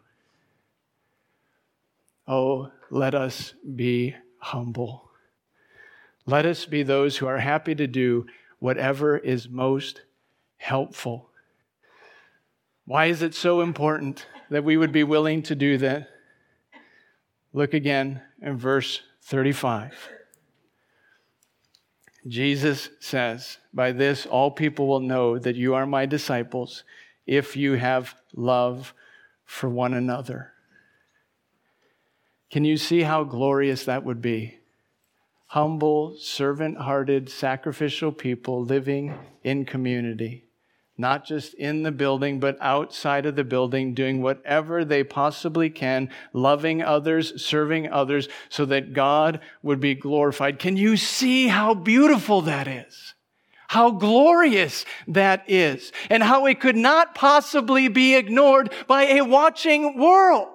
[2.27, 5.11] Oh, let us be humble.
[6.25, 8.25] Let us be those who are happy to do
[8.57, 10.01] whatever is most
[10.57, 11.29] helpful.
[12.85, 16.07] Why is it so important that we would be willing to do that?
[17.53, 20.09] Look again in verse 35.
[22.27, 26.83] Jesus says, By this all people will know that you are my disciples
[27.25, 28.93] if you have love
[29.43, 30.51] for one another.
[32.51, 34.59] Can you see how glorious that would be?
[35.47, 40.42] Humble, servant hearted, sacrificial people living in community
[41.03, 46.09] not just in the building, but outside of the building, doing whatever they possibly can,
[46.31, 50.59] loving others, serving others, so that God would be glorified.
[50.59, 53.15] Can you see how beautiful that is?
[53.67, 59.97] How glorious that is, and how it could not possibly be ignored by a watching
[59.99, 60.47] world.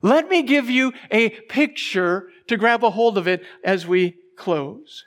[0.00, 5.06] Let me give you a picture to grab a hold of it as we close.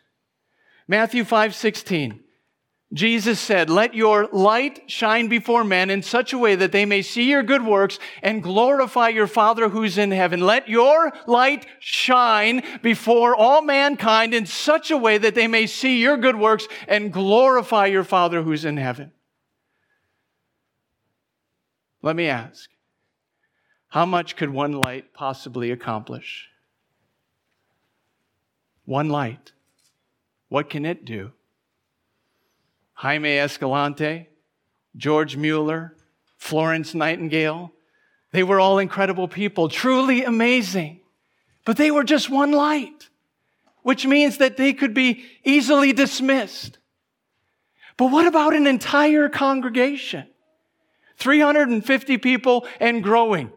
[0.85, 2.19] Matthew 5 16.
[2.93, 7.01] Jesus said, Let your light shine before men in such a way that they may
[7.01, 10.41] see your good works and glorify your Father who's in heaven.
[10.41, 16.01] Let your light shine before all mankind in such a way that they may see
[16.01, 19.13] your good works and glorify your Father who's in heaven.
[22.01, 22.69] Let me ask,
[23.87, 26.49] how much could one light possibly accomplish?
[28.83, 29.53] One light.
[30.49, 31.31] What can it do?
[33.01, 34.27] Jaime Escalante,
[34.95, 35.95] George Mueller,
[36.37, 37.71] Florence Nightingale.
[38.31, 40.99] They were all incredible people, truly amazing.
[41.65, 43.09] But they were just one light,
[43.81, 46.77] which means that they could be easily dismissed.
[47.97, 50.27] But what about an entire congregation?
[51.17, 53.51] 350 people and growing.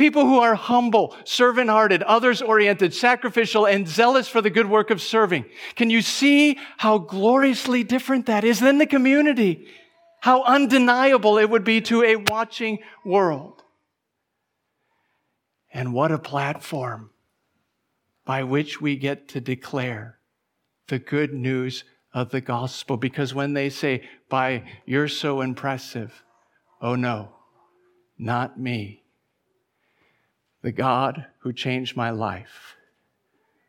[0.00, 4.88] People who are humble, servant hearted, others oriented, sacrificial, and zealous for the good work
[4.88, 5.44] of serving.
[5.76, 9.68] Can you see how gloriously different that is than the community?
[10.22, 13.62] How undeniable it would be to a watching world.
[15.70, 17.10] And what a platform
[18.24, 20.18] by which we get to declare
[20.88, 21.84] the good news
[22.14, 22.96] of the gospel.
[22.96, 26.22] Because when they say, by you're so impressive,
[26.80, 27.34] oh no,
[28.18, 28.99] not me
[30.62, 32.76] the God who changed my life,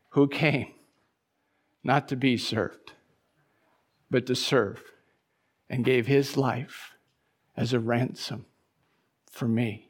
[0.10, 0.74] who came
[1.84, 2.94] not to be served,
[4.10, 4.84] but to serve,
[5.70, 6.92] and gave his life
[7.56, 8.46] as a ransom
[9.30, 9.90] for me.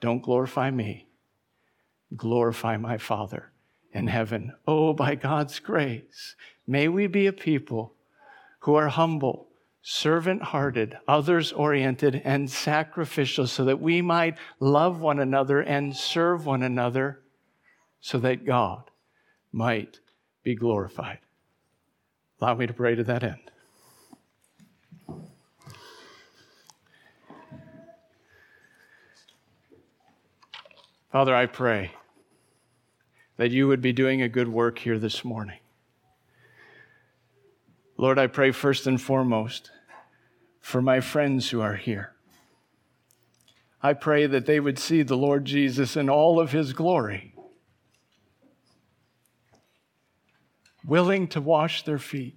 [0.00, 1.08] Don't glorify me,
[2.16, 3.52] glorify my Father
[3.92, 4.52] in heaven.
[4.66, 7.94] Oh, by God's grace, may we be a people
[8.60, 9.45] who are humble
[9.88, 16.44] servant hearted, others oriented, and sacrificial, so that we might love one another and serve
[16.44, 17.20] one another,
[18.00, 18.90] so that God
[19.52, 20.00] might
[20.42, 21.20] be glorified.
[22.40, 23.38] Allow me to pray to that end.
[31.12, 31.92] Father, I pray
[33.36, 35.60] that you would be doing a good work here this morning.
[37.96, 39.70] Lord, I pray first and foremost
[40.66, 42.12] for my friends who are here.
[43.80, 47.36] I pray that they would see the Lord Jesus in all of his glory,
[50.84, 52.34] willing to wash their feet,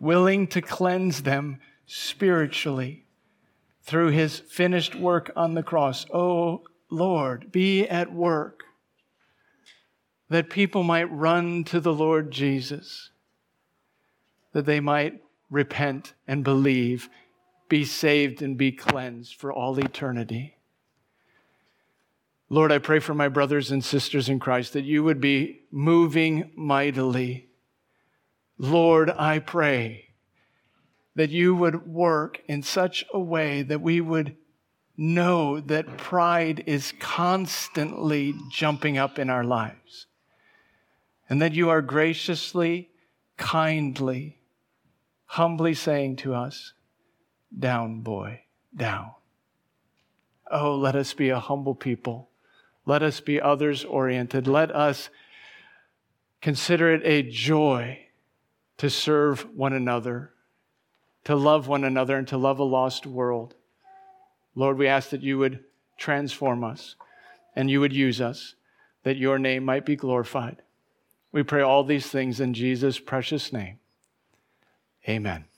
[0.00, 3.06] willing to cleanse them spiritually
[3.84, 6.06] through his finished work on the cross.
[6.12, 8.64] Oh, Lord, be at work
[10.28, 13.10] that people might run to the Lord Jesus
[14.52, 15.23] that they might
[15.54, 17.08] repent and believe,
[17.68, 20.56] be saved and be cleansed for all eternity.
[22.50, 26.50] Lord, I pray for my brothers and sisters in Christ that you would be moving
[26.54, 27.48] mightily.
[28.58, 30.10] Lord, I pray
[31.14, 34.36] that you would work in such a way that we would
[34.96, 40.06] know that pride is constantly jumping up in our lives
[41.28, 42.90] and that you are graciously,
[43.36, 44.38] kindly,
[45.26, 46.72] humbly saying to us,
[47.56, 48.42] Down, boy,
[48.74, 49.12] down.
[50.50, 52.30] Oh, let us be a humble people.
[52.86, 54.46] Let us be others oriented.
[54.46, 55.08] Let us
[56.42, 58.06] consider it a joy
[58.76, 60.32] to serve one another,
[61.24, 63.54] to love one another, and to love a lost world.
[64.54, 65.64] Lord, we ask that you would
[65.96, 66.96] transform us
[67.56, 68.54] and you would use us,
[69.04, 70.62] that your name might be glorified.
[71.32, 73.78] We pray all these things in Jesus' precious name.
[75.08, 75.44] Amen.